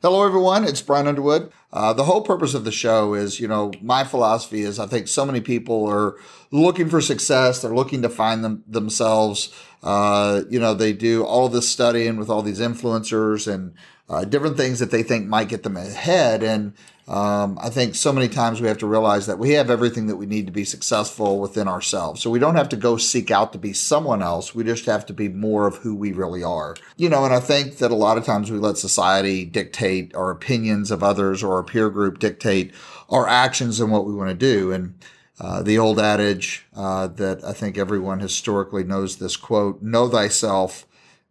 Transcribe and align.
Hello, 0.00 0.24
everyone. 0.24 0.62
It's 0.62 0.80
Brian 0.80 1.08
Underwood. 1.08 1.50
Uh, 1.72 1.92
the 1.92 2.04
whole 2.04 2.22
purpose 2.22 2.54
of 2.54 2.62
the 2.62 2.70
show 2.70 3.14
is, 3.14 3.40
you 3.40 3.48
know, 3.48 3.72
my 3.82 4.04
philosophy 4.04 4.60
is 4.60 4.78
I 4.78 4.86
think 4.86 5.08
so 5.08 5.26
many 5.26 5.40
people 5.40 5.88
are 5.88 6.14
looking 6.52 6.88
for 6.88 7.00
success. 7.00 7.60
They're 7.60 7.74
looking 7.74 8.02
to 8.02 8.08
find 8.08 8.44
them 8.44 8.62
themselves. 8.68 9.52
Uh, 9.82 10.42
you 10.48 10.60
know, 10.60 10.72
they 10.72 10.92
do 10.92 11.24
all 11.24 11.48
this 11.48 11.68
studying 11.68 12.16
with 12.16 12.30
all 12.30 12.42
these 12.42 12.60
influencers 12.60 13.52
and 13.52 13.74
uh, 14.08 14.24
different 14.24 14.56
things 14.56 14.78
that 14.78 14.90
they 14.90 15.02
think 15.02 15.26
might 15.26 15.48
get 15.48 15.62
them 15.62 15.76
ahead. 15.76 16.42
And 16.42 16.72
um, 17.06 17.58
I 17.62 17.70
think 17.70 17.94
so 17.94 18.12
many 18.12 18.28
times 18.28 18.60
we 18.60 18.68
have 18.68 18.78
to 18.78 18.86
realize 18.86 19.26
that 19.26 19.38
we 19.38 19.52
have 19.52 19.70
everything 19.70 20.06
that 20.06 20.16
we 20.16 20.26
need 20.26 20.46
to 20.46 20.52
be 20.52 20.64
successful 20.64 21.40
within 21.40 21.66
ourselves. 21.66 22.22
So 22.22 22.30
we 22.30 22.38
don't 22.38 22.56
have 22.56 22.68
to 22.70 22.76
go 22.76 22.96
seek 22.96 23.30
out 23.30 23.52
to 23.52 23.58
be 23.58 23.72
someone 23.72 24.22
else. 24.22 24.54
We 24.54 24.64
just 24.64 24.86
have 24.86 25.06
to 25.06 25.14
be 25.14 25.28
more 25.28 25.66
of 25.66 25.76
who 25.76 25.94
we 25.94 26.12
really 26.12 26.42
are. 26.42 26.76
You 26.96 27.08
know, 27.08 27.24
and 27.24 27.34
I 27.34 27.40
think 27.40 27.78
that 27.78 27.90
a 27.90 27.96
lot 27.96 28.18
of 28.18 28.24
times 28.24 28.50
we 28.50 28.58
let 28.58 28.76
society 28.76 29.44
dictate 29.44 30.14
our 30.14 30.30
opinions 30.30 30.90
of 30.90 31.02
others 31.02 31.42
or 31.42 31.54
our 31.54 31.62
peer 31.62 31.88
group 31.88 32.18
dictate 32.18 32.74
our 33.08 33.26
actions 33.26 33.80
and 33.80 33.90
what 33.90 34.04
we 34.04 34.14
want 34.14 34.28
to 34.28 34.34
do. 34.34 34.72
And 34.72 34.94
uh, 35.40 35.62
the 35.62 35.78
old 35.78 35.98
adage 35.98 36.66
uh, 36.74 37.06
that 37.06 37.44
I 37.44 37.52
think 37.52 37.78
everyone 37.78 38.20
historically 38.20 38.84
knows 38.84 39.16
this 39.16 39.36
quote, 39.36 39.80
know 39.80 40.08
thyself 40.08 40.86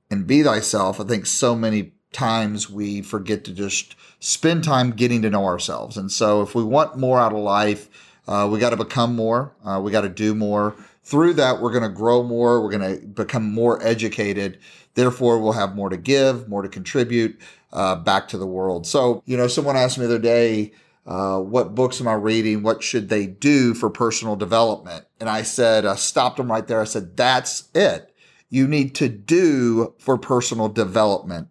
and 0.10 0.26
be 0.26 0.42
thyself. 0.42 1.00
I 1.00 1.04
think 1.04 1.26
so 1.26 1.56
many 1.56 1.92
times 2.12 2.70
we 2.70 3.02
forget 3.02 3.44
to 3.46 3.54
just 3.54 3.96
spend 4.20 4.64
time 4.64 4.92
getting 4.92 5.22
to 5.22 5.30
know 5.30 5.46
ourselves. 5.46 5.98
And 5.98 6.12
so 6.12 6.42
if 6.42 6.56
we 6.56 6.64
want 6.64 6.98
more 6.98 7.20
out 7.20 7.34
of 7.34 7.40
life, 7.40 7.90
uh, 8.28 8.48
we 8.52 8.60
got 8.60 8.72
to 8.72 8.78
become 8.78 9.16
more. 9.16 9.54
Uh, 9.64 9.80
we 9.82 9.92
got 9.92 10.02
to 10.02 10.10
do 10.10 10.36
more. 10.36 10.76
Through 11.04 11.34
that, 11.36 11.62
we're 11.62 11.72
going 11.72 11.84
to 11.84 11.90
grow 11.90 12.24
more. 12.24 12.62
We're 12.62 12.78
going 12.78 13.00
to 13.00 13.06
become 13.08 13.50
more 13.52 13.82
educated. 13.86 14.60
Therefore, 14.96 15.40
we'll 15.40 15.54
have 15.54 15.76
more 15.76 15.90
to 15.90 15.98
give, 15.98 16.50
more 16.50 16.62
to 16.62 16.70
contribute 16.70 17.40
uh, 17.72 17.96
back 17.96 18.28
to 18.30 18.38
the 18.38 18.48
world. 18.48 18.86
So, 18.86 19.22
you 19.26 19.38
know, 19.38 19.48
someone 19.48 19.78
asked 19.78 19.98
me 19.98 20.06
the 20.06 20.16
other 20.16 20.22
day, 20.22 20.74
uh, 21.06 21.40
what 21.40 21.76
books 21.76 22.02
am 22.02 22.08
I 22.08 22.16
reading? 22.16 22.64
What 22.64 22.84
should 22.84 23.08
they 23.08 23.28
do 23.28 23.74
for 23.74 23.90
personal 23.90 24.36
development? 24.36 25.06
And 25.22 25.30
I 25.30 25.44
said, 25.44 25.86
I 25.86 25.96
stopped 25.96 26.36
them 26.36 26.52
right 26.52 26.68
there. 26.68 26.82
I 26.82 26.86
said, 26.86 27.16
that's 27.16 27.70
it. 27.74 28.14
You 28.50 28.68
need 28.68 28.94
to 28.96 29.08
do 29.08 29.94
for 30.00 30.18
personal 30.18 30.68
development. 30.68 31.48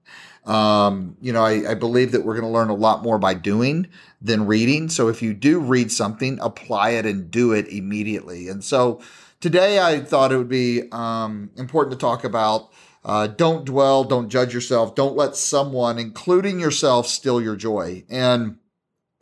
Um, 0.47 1.16
you 1.20 1.33
know, 1.33 1.44
I, 1.44 1.72
I 1.72 1.75
believe 1.75 2.12
that 2.12 2.25
we're 2.25 2.34
going 2.34 2.47
to 2.47 2.52
learn 2.52 2.69
a 2.69 2.75
lot 2.75 3.02
more 3.02 3.19
by 3.19 3.34
doing 3.34 3.89
than 4.22 4.47
reading. 4.47 4.89
So 4.89 5.08
if 5.08 5.20
you 5.20 5.34
do 5.34 5.58
read 5.58 5.91
something, 5.91 6.39
apply 6.41 6.91
it 6.91 7.05
and 7.05 7.30
do 7.30 7.52
it 7.52 7.66
immediately. 7.69 8.48
And 8.48 8.62
so 8.62 9.00
today 9.41 9.80
I 9.80 10.00
thought 10.00 10.33
it 10.33 10.36
would 10.36 10.48
be 10.48 10.84
um, 10.92 11.50
important 11.56 11.92
to 11.92 11.98
talk 11.98 12.22
about 12.24 12.72
uh, 13.05 13.28
don't 13.28 13.64
dwell, 13.64 14.02
don't 14.02 14.28
judge 14.28 14.52
yourself, 14.52 14.97
don't 14.97 15.17
let 15.17 15.36
someone, 15.36 15.97
including 15.98 16.58
yourself, 16.58 17.06
steal 17.06 17.41
your 17.41 17.55
joy. 17.55 18.05
And 18.08 18.58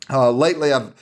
uh, 0.09 0.31
lately 0.31 0.73
I've, 0.73 0.93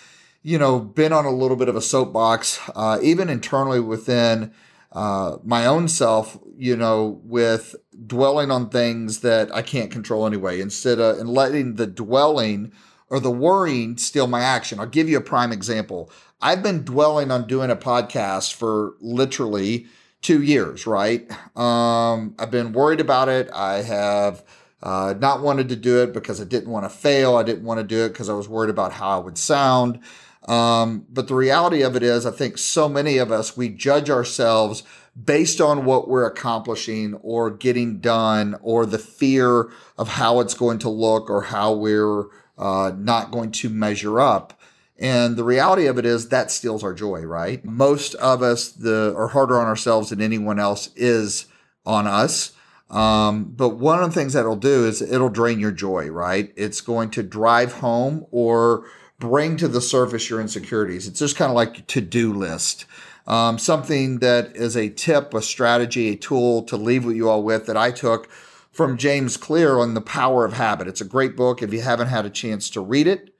you 0.42 0.58
know, 0.58 0.80
been 0.80 1.14
on 1.14 1.26
a 1.26 1.32
little 1.32 1.56
bit 1.56 1.70
of 1.70 1.78
a 1.78 1.82
soapbox, 1.82 2.60
uh, 2.76 3.00
even 3.02 3.30
internally 3.30 3.80
within 3.80 4.54
uh, 4.94 5.38
my 5.44 5.66
own 5.66 5.88
self, 5.88 6.38
you 6.58 6.76
know, 6.76 7.20
with 7.24 7.76
dwelling 8.06 8.52
on 8.52 8.70
things 8.70 9.20
that 9.20 9.54
I 9.54 9.62
can't 9.62 9.92
control 9.92 10.26
anyway, 10.26 10.62
instead 10.62 11.00
of 11.00 11.18
and 11.18 11.30
letting 11.30 11.76
the 11.76 11.88
dwelling 11.88 12.72
or 13.10 13.20
the 13.20 13.32
worrying 13.32 13.98
steal 13.98 14.28
my 14.28 14.42
action. 14.42 14.80
I'll 14.80 14.88
give 14.88 15.10
you 15.10 15.18
a 15.18 15.22
prime 15.22 15.52
example. 15.52 16.12
I've 16.42 16.64
been 16.64 16.84
dwelling 16.84 17.32
on 17.32 17.48
doing 17.48 17.70
a 17.70 17.76
podcast 17.76 18.54
for 18.54 18.96
literally 19.02 19.86
two 20.22 20.42
years, 20.42 20.88
right? 20.88 21.30
Um, 21.56 22.34
I've 22.40 22.50
been 22.50 22.74
worried 22.74 23.00
about 23.00 23.30
it. 23.30 23.50
I 23.54 23.84
have 23.84 24.44
uh, 24.82 25.14
not 25.20 25.42
wanted 25.42 25.70
to 25.70 25.76
do 25.76 26.02
it 26.02 26.14
because 26.14 26.42
I 26.42 26.44
didn't 26.46 26.72
want 26.72 26.86
to 26.86 26.90
fail. 26.90 27.36
I 27.36 27.44
didn't 27.44 27.64
want 27.64 27.80
to 27.80 27.84
do 27.86 28.04
it 28.06 28.10
because 28.10 28.30
I 28.30 28.34
was 28.34 28.50
worried 28.50 28.70
about 28.70 28.94
how 28.94 29.20
I 29.20 29.24
would 29.24 29.38
sound. 29.38 30.00
Um, 30.48 31.06
but 31.10 31.28
the 31.28 31.36
reality 31.36 31.82
of 31.82 31.96
it 31.96 32.04
is, 32.04 32.26
I 32.26 32.32
think 32.32 32.58
so 32.58 32.90
many 32.90 33.18
of 33.18 33.32
us, 33.32 33.56
we 33.56 33.70
judge 33.70 34.10
ourselves 34.10 34.84
based 35.22 35.62
on 35.62 35.86
what 35.86 36.08
we're 36.08 36.26
accomplishing 36.26 37.14
or 37.16 37.50
getting 37.52 38.00
done 38.00 38.58
or 38.62 38.86
the 38.86 39.00
fear 39.00 39.72
of 39.98 40.10
how 40.10 40.40
it's 40.40 40.54
going 40.54 40.80
to 40.80 40.90
look 40.90 41.30
or 41.30 41.44
how 41.44 41.72
we're 41.72 42.26
uh, 42.58 42.92
not 42.98 43.32
going 43.32 43.52
to 43.52 43.70
measure 43.70 44.20
up. 44.20 44.60
And 44.98 45.36
the 45.36 45.44
reality 45.44 45.86
of 45.86 45.98
it 45.98 46.06
is 46.06 46.30
that 46.30 46.52
steals 46.52 46.84
our 46.84 46.94
joy, 46.94 47.22
right? 47.22 47.64
Most 47.66 48.16
of 48.16 48.42
us 48.42 48.72
the 48.72 49.14
are 49.18 49.30
harder 49.30 49.60
on 49.60 49.68
ourselves 49.68 50.10
than 50.10 50.22
anyone 50.22 50.60
else 50.60 50.90
is 50.96 51.46
on 51.86 52.08
us. 52.08 52.54
Um, 52.90 53.46
but 53.46 53.70
one 53.70 54.04
of 54.04 54.10
the 54.10 54.20
things 54.20 54.34
that 54.34 54.42
it'll 54.42 54.56
do 54.56 54.86
is 54.86 55.02
it'll 55.02 55.30
drain 55.30 55.60
your 55.60 55.72
joy, 55.72 56.10
right? 56.10 56.54
It's 56.56 56.80
going 56.80 57.10
to 57.12 57.24
drive 57.24 57.74
home 57.74 58.28
or 58.30 58.86
bring 59.20 59.58
to 59.58 59.68
the 59.68 59.82
surface 59.82 60.30
your 60.30 60.42
insecurities. 60.42 61.08
It's 61.08 61.20
just 61.20 61.36
kind 61.36 61.50
of 61.50 61.56
like 61.56 61.80
a 61.80 61.82
to 61.82 62.02
do 62.02 62.34
list. 62.34 62.86
Um, 63.26 63.58
something 63.58 64.20
that 64.20 64.56
is 64.56 64.76
a 64.76 64.90
tip, 64.90 65.34
a 65.34 65.42
strategy, 65.42 66.10
a 66.10 66.16
tool 66.16 66.64
to 66.64 66.76
leave 66.76 67.06
with 67.06 67.16
you 67.16 67.30
all 67.30 67.44
with 67.44 67.68
that 67.68 67.78
I 67.78 67.92
took 67.92 68.30
from 68.72 68.98
James 68.98 69.38
Clear 69.38 69.78
on 69.78 69.94
the 69.94 70.02
power 70.02 70.44
of 70.44 70.54
habit. 70.54 70.88
It's 70.88 71.00
a 71.00 71.06
great 71.06 71.38
book. 71.38 71.62
If 71.62 71.72
you 71.72 71.82
haven't 71.82 72.08
had 72.08 72.26
a 72.26 72.30
chance 72.30 72.70
to 72.72 72.82
read 72.82 73.08
it, 73.08 73.34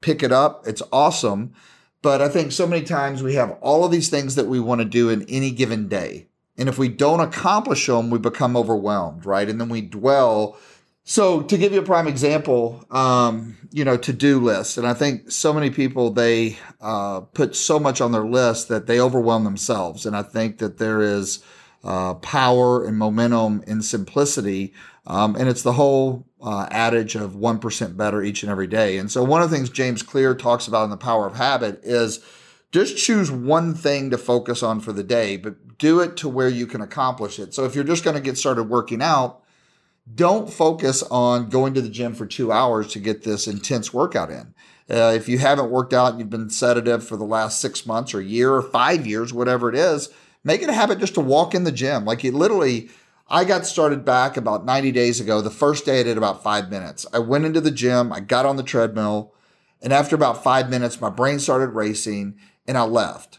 pick 0.00 0.22
it 0.22 0.32
up. 0.32 0.66
It's 0.66 0.82
awesome. 0.92 1.54
But 2.02 2.20
I 2.20 2.28
think 2.28 2.52
so 2.52 2.66
many 2.66 2.84
times 2.84 3.22
we 3.22 3.34
have 3.34 3.56
all 3.60 3.84
of 3.84 3.92
these 3.92 4.08
things 4.08 4.34
that 4.34 4.46
we 4.46 4.60
want 4.60 4.80
to 4.80 4.86
do 4.86 5.08
in 5.08 5.22
any 5.28 5.50
given 5.50 5.88
day. 5.88 6.28
And 6.58 6.68
if 6.68 6.78
we 6.78 6.88
don't 6.88 7.20
accomplish 7.20 7.86
them, 7.86 8.10
we 8.10 8.18
become 8.18 8.56
overwhelmed, 8.56 9.24
right? 9.24 9.48
And 9.48 9.60
then 9.60 9.68
we 9.68 9.80
dwell 9.80 10.58
so 11.04 11.42
to 11.42 11.56
give 11.56 11.72
you 11.72 11.80
a 11.80 11.84
prime 11.84 12.06
example, 12.06 12.84
um, 12.90 13.56
you 13.72 13.84
know, 13.84 13.96
to-do 13.96 14.40
list, 14.40 14.78
and 14.78 14.86
I 14.86 14.94
think 14.94 15.30
so 15.30 15.52
many 15.52 15.70
people 15.70 16.10
they 16.10 16.58
uh, 16.80 17.20
put 17.20 17.56
so 17.56 17.78
much 17.78 18.00
on 18.00 18.12
their 18.12 18.24
list 18.24 18.68
that 18.68 18.86
they 18.86 19.00
overwhelm 19.00 19.44
themselves, 19.44 20.06
and 20.06 20.16
I 20.16 20.22
think 20.22 20.58
that 20.58 20.78
there 20.78 21.00
is 21.00 21.42
uh, 21.82 22.14
power 22.14 22.84
and 22.84 22.98
momentum 22.98 23.62
in 23.66 23.82
simplicity, 23.82 24.72
um, 25.06 25.34
and 25.36 25.48
it's 25.48 25.62
the 25.62 25.72
whole 25.72 26.26
uh, 26.42 26.66
adage 26.70 27.14
of 27.16 27.34
one 27.34 27.58
percent 27.58 27.96
better 27.96 28.22
each 28.22 28.42
and 28.42 28.52
every 28.52 28.66
day. 28.66 28.98
And 28.98 29.10
so 29.10 29.24
one 29.24 29.42
of 29.42 29.50
the 29.50 29.56
things 29.56 29.70
James 29.70 30.02
Clear 30.02 30.34
talks 30.34 30.68
about 30.68 30.84
in 30.84 30.90
the 30.90 30.96
power 30.96 31.26
of 31.26 31.36
habit 31.36 31.80
is 31.82 32.20
just 32.70 32.96
choose 32.96 33.30
one 33.30 33.74
thing 33.74 34.10
to 34.10 34.18
focus 34.18 34.62
on 34.62 34.80
for 34.80 34.92
the 34.92 35.02
day, 35.02 35.36
but 35.36 35.78
do 35.78 36.00
it 36.00 36.16
to 36.18 36.28
where 36.28 36.48
you 36.48 36.66
can 36.66 36.80
accomplish 36.80 37.38
it. 37.38 37.54
So 37.54 37.64
if 37.64 37.74
you're 37.74 37.84
just 37.84 38.04
going 38.04 38.16
to 38.16 38.22
get 38.22 38.38
started 38.38 38.64
working 38.64 39.02
out 39.02 39.42
don't 40.14 40.52
focus 40.52 41.02
on 41.04 41.48
going 41.48 41.74
to 41.74 41.80
the 41.80 41.88
gym 41.88 42.14
for 42.14 42.26
two 42.26 42.50
hours 42.50 42.88
to 42.92 42.98
get 42.98 43.22
this 43.22 43.46
intense 43.46 43.92
workout 43.92 44.30
in. 44.30 44.54
Uh, 44.90 45.12
if 45.14 45.28
you 45.28 45.38
haven't 45.38 45.70
worked 45.70 45.92
out 45.92 46.10
and 46.10 46.18
you've 46.18 46.30
been 46.30 46.50
sedative 46.50 47.06
for 47.06 47.16
the 47.16 47.24
last 47.24 47.60
six 47.60 47.86
months 47.86 48.12
or 48.12 48.20
year 48.20 48.52
or 48.52 48.62
five 48.62 49.06
years, 49.06 49.32
whatever 49.32 49.68
it 49.68 49.76
is, 49.76 50.08
make 50.42 50.62
it 50.62 50.68
a 50.68 50.72
habit 50.72 50.98
just 50.98 51.14
to 51.14 51.20
walk 51.20 51.54
in 51.54 51.64
the 51.64 51.70
gym. 51.70 52.04
Like 52.04 52.24
literally, 52.24 52.90
I 53.28 53.44
got 53.44 53.66
started 53.66 54.04
back 54.04 54.36
about 54.36 54.64
90 54.64 54.90
days 54.90 55.20
ago. 55.20 55.40
The 55.40 55.50
first 55.50 55.84
day 55.84 56.00
I 56.00 56.02
did 56.02 56.16
about 56.16 56.42
five 56.42 56.70
minutes. 56.70 57.06
I 57.12 57.20
went 57.20 57.44
into 57.44 57.60
the 57.60 57.70
gym, 57.70 58.12
I 58.12 58.18
got 58.18 58.46
on 58.46 58.56
the 58.56 58.64
treadmill, 58.64 59.32
and 59.80 59.92
after 59.92 60.16
about 60.16 60.42
five 60.42 60.68
minutes, 60.68 61.00
my 61.00 61.10
brain 61.10 61.38
started 61.38 61.68
racing 61.68 62.36
and 62.66 62.76
I 62.76 62.82
left. 62.82 63.38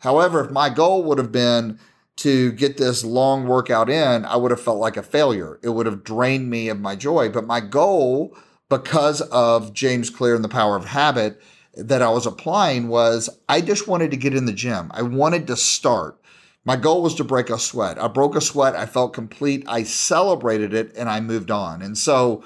However, 0.00 0.44
if 0.44 0.50
my 0.50 0.68
goal 0.68 1.02
would 1.04 1.18
have 1.18 1.32
been 1.32 1.78
to 2.16 2.52
get 2.52 2.76
this 2.76 3.04
long 3.04 3.46
workout 3.46 3.88
in, 3.88 4.24
I 4.24 4.36
would 4.36 4.50
have 4.50 4.60
felt 4.60 4.78
like 4.78 4.96
a 4.96 5.02
failure. 5.02 5.58
It 5.62 5.70
would 5.70 5.86
have 5.86 6.04
drained 6.04 6.50
me 6.50 6.68
of 6.68 6.78
my 6.80 6.94
joy. 6.96 7.30
But 7.30 7.46
my 7.46 7.60
goal, 7.60 8.36
because 8.68 9.20
of 9.22 9.72
James 9.72 10.10
Clear 10.10 10.34
and 10.34 10.44
the 10.44 10.48
power 10.48 10.76
of 10.76 10.84
habit 10.84 11.40
that 11.74 12.02
I 12.02 12.10
was 12.10 12.26
applying, 12.26 12.88
was 12.88 13.30
I 13.48 13.60
just 13.60 13.88
wanted 13.88 14.10
to 14.10 14.16
get 14.16 14.34
in 14.34 14.44
the 14.44 14.52
gym. 14.52 14.90
I 14.92 15.02
wanted 15.02 15.46
to 15.46 15.56
start. 15.56 16.20
My 16.64 16.76
goal 16.76 17.02
was 17.02 17.14
to 17.14 17.24
break 17.24 17.48
a 17.48 17.58
sweat. 17.58 17.98
I 17.98 18.08
broke 18.08 18.36
a 18.36 18.40
sweat. 18.40 18.76
I 18.76 18.84
felt 18.84 19.14
complete. 19.14 19.64
I 19.66 19.82
celebrated 19.82 20.74
it 20.74 20.92
and 20.96 21.08
I 21.08 21.20
moved 21.20 21.50
on. 21.50 21.80
And 21.80 21.96
so, 21.96 22.44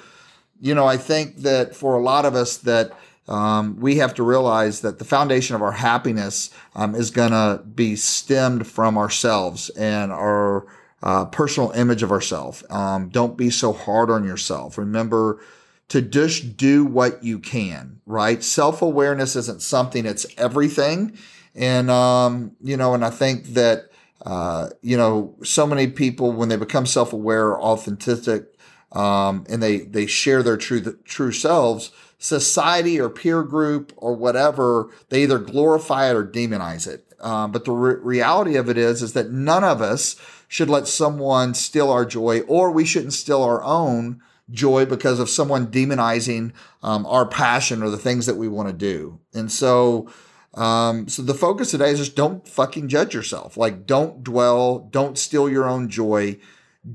you 0.60 0.74
know, 0.74 0.86
I 0.86 0.96
think 0.96 1.38
that 1.38 1.74
for 1.74 1.96
a 1.96 2.02
lot 2.02 2.24
of 2.24 2.36
us 2.36 2.58
that 2.58 2.92
um, 3.28 3.76
we 3.80 3.96
have 3.96 4.14
to 4.14 4.22
realize 4.22 4.80
that 4.82 4.98
the 4.98 5.04
foundation 5.04 5.56
of 5.56 5.62
our 5.62 5.72
happiness 5.72 6.50
um, 6.74 6.94
is 6.94 7.10
going 7.10 7.30
to 7.30 7.62
be 7.62 7.96
stemmed 7.96 8.66
from 8.66 8.98
ourselves 8.98 9.70
and 9.70 10.12
our 10.12 10.66
uh, 11.02 11.24
personal 11.26 11.70
image 11.72 12.02
of 12.02 12.10
ourselves. 12.10 12.64
Um, 12.70 13.08
don't 13.08 13.36
be 13.36 13.50
so 13.50 13.72
hard 13.72 14.10
on 14.10 14.24
yourself. 14.24 14.76
Remember 14.76 15.40
to 15.88 16.02
just 16.02 16.56
do 16.56 16.84
what 16.84 17.22
you 17.22 17.38
can, 17.38 18.00
right? 18.06 18.42
Self 18.42 18.82
awareness 18.82 19.36
isn't 19.36 19.62
something, 19.62 20.06
it's 20.06 20.26
everything. 20.36 21.16
And, 21.54 21.90
um, 21.90 22.56
you 22.62 22.76
know, 22.76 22.94
and 22.94 23.04
I 23.04 23.10
think 23.10 23.48
that, 23.48 23.90
uh, 24.24 24.70
you 24.82 24.96
know, 24.96 25.36
so 25.44 25.66
many 25.66 25.86
people, 25.86 26.32
when 26.32 26.48
they 26.48 26.56
become 26.56 26.86
self 26.86 27.12
aware, 27.12 27.58
authentic, 27.58 28.46
um, 28.92 29.44
and 29.48 29.62
they, 29.62 29.78
they 29.80 30.06
share 30.06 30.42
their 30.42 30.56
true, 30.56 30.80
true 31.04 31.32
selves, 31.32 31.90
society 32.24 32.98
or 32.98 33.10
peer 33.10 33.42
group 33.42 33.92
or 33.98 34.14
whatever, 34.14 34.88
they 35.10 35.22
either 35.24 35.38
glorify 35.38 36.08
it 36.08 36.16
or 36.16 36.24
demonize 36.24 36.88
it. 36.88 37.12
Um, 37.20 37.52
but 37.52 37.66
the 37.66 37.72
re- 37.72 37.96
reality 38.02 38.56
of 38.56 38.70
it 38.70 38.78
is, 38.78 39.02
is 39.02 39.12
that 39.12 39.30
none 39.30 39.62
of 39.62 39.82
us 39.82 40.16
should 40.48 40.70
let 40.70 40.88
someone 40.88 41.52
steal 41.52 41.90
our 41.90 42.06
joy, 42.06 42.40
or 42.42 42.70
we 42.70 42.86
shouldn't 42.86 43.12
steal 43.12 43.42
our 43.42 43.62
own 43.62 44.22
joy 44.50 44.86
because 44.86 45.20
of 45.20 45.28
someone 45.28 45.66
demonizing 45.66 46.52
um, 46.82 47.04
our 47.04 47.26
passion 47.26 47.82
or 47.82 47.90
the 47.90 47.98
things 47.98 48.24
that 48.24 48.36
we 48.36 48.48
want 48.48 48.68
to 48.68 48.74
do. 48.74 49.20
And 49.34 49.52
so, 49.52 50.08
um, 50.54 51.08
so 51.08 51.20
the 51.20 51.34
focus 51.34 51.72
today 51.72 51.90
is 51.90 51.98
just 51.98 52.16
don't 52.16 52.48
fucking 52.48 52.88
judge 52.88 53.12
yourself. 53.12 53.58
Like, 53.58 53.86
don't 53.86 54.24
dwell, 54.24 54.78
don't 54.78 55.18
steal 55.18 55.50
your 55.50 55.68
own 55.68 55.90
joy. 55.90 56.38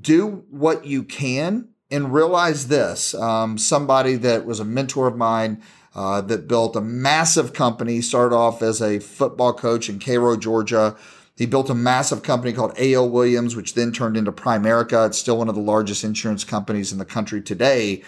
Do 0.02 0.44
what 0.50 0.86
you 0.86 1.04
can 1.04 1.70
and 1.92 2.14
realize 2.14 2.68
this. 2.68 3.14
Um, 3.16 3.58
somebody 3.58 4.16
that 4.16 4.46
was 4.46 4.60
a 4.60 4.66
mentor 4.66 5.08
of 5.08 5.18
mine 5.18 5.62
uh, 5.96 6.22
that 6.22 6.48
built 6.48 6.76
a 6.76 6.82
massive 6.82 7.54
company, 7.54 8.02
started 8.02 8.36
off 8.36 8.62
as 8.62 8.82
a 8.82 9.00
football 9.00 9.54
coach 9.54 9.90
in 9.90 10.00
Cairo, 10.00 10.38
Georgia. 10.38 10.96
He 11.36 11.46
built 11.46 11.70
a 11.70 11.76
massive 11.76 12.22
company 12.22 12.54
called 12.54 12.74
A.L. 12.78 13.10
Williams, 13.10 13.56
which 13.56 13.74
then 13.74 13.92
turned 13.92 14.18
into 14.18 14.32
Primerica. 14.32 15.08
It's 15.08 15.18
still 15.18 15.38
one 15.38 15.50
of 15.50 15.56
the 15.56 15.62
largest 15.62 16.04
insurance 16.04 16.44
companies 16.44 16.92
in 16.92 17.00
the 17.00 17.06
country 17.06 17.42
today. 17.42 18.04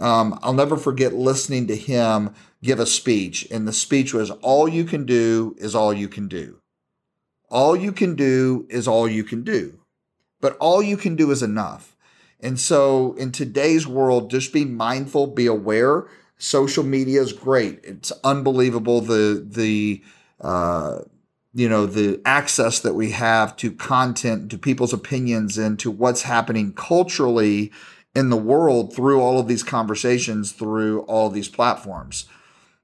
Um, 0.00 0.38
I'll 0.42 0.52
never 0.52 0.76
forget 0.76 1.12
listening 1.12 1.66
to 1.68 1.76
him 1.76 2.34
give 2.62 2.80
a 2.80 2.86
speech. 2.86 3.46
And 3.50 3.66
the 3.66 3.72
speech 3.72 4.12
was 4.12 4.30
All 4.30 4.68
you 4.68 4.84
can 4.84 5.06
do 5.06 5.54
is 5.58 5.74
all 5.74 5.92
you 5.92 6.08
can 6.08 6.28
do. 6.28 6.58
All 7.50 7.76
you 7.76 7.92
can 7.92 8.14
do 8.14 8.66
is 8.68 8.88
all 8.88 9.08
you 9.08 9.24
can 9.24 9.42
do. 9.42 9.80
But 10.40 10.56
all 10.58 10.82
you 10.82 10.96
can 10.96 11.16
do 11.16 11.30
is 11.30 11.42
enough. 11.42 11.96
And 12.42 12.58
so 12.58 13.14
in 13.14 13.30
today's 13.32 13.86
world, 13.86 14.30
just 14.30 14.52
be 14.52 14.64
mindful, 14.64 15.28
be 15.28 15.46
aware. 15.46 16.06
Social 16.38 16.82
media 16.82 17.22
is 17.22 17.32
great. 17.32 17.80
It's 17.84 18.12
unbelievable 18.24 19.00
the 19.00 19.46
the 19.48 20.02
uh, 20.40 21.02
you 21.54 21.68
know 21.68 21.86
the 21.86 22.20
access 22.24 22.80
that 22.80 22.94
we 22.94 23.12
have 23.12 23.56
to 23.58 23.70
content, 23.70 24.50
to 24.50 24.58
people's 24.58 24.92
opinions, 24.92 25.56
and 25.56 25.78
to 25.78 25.90
what's 25.90 26.22
happening 26.22 26.72
culturally 26.72 27.70
in 28.14 28.30
the 28.30 28.36
world 28.36 28.94
through 28.94 29.20
all 29.20 29.38
of 29.38 29.46
these 29.46 29.62
conversations, 29.62 30.52
through 30.52 31.02
all 31.02 31.28
of 31.28 31.34
these 31.34 31.48
platforms. 31.48 32.26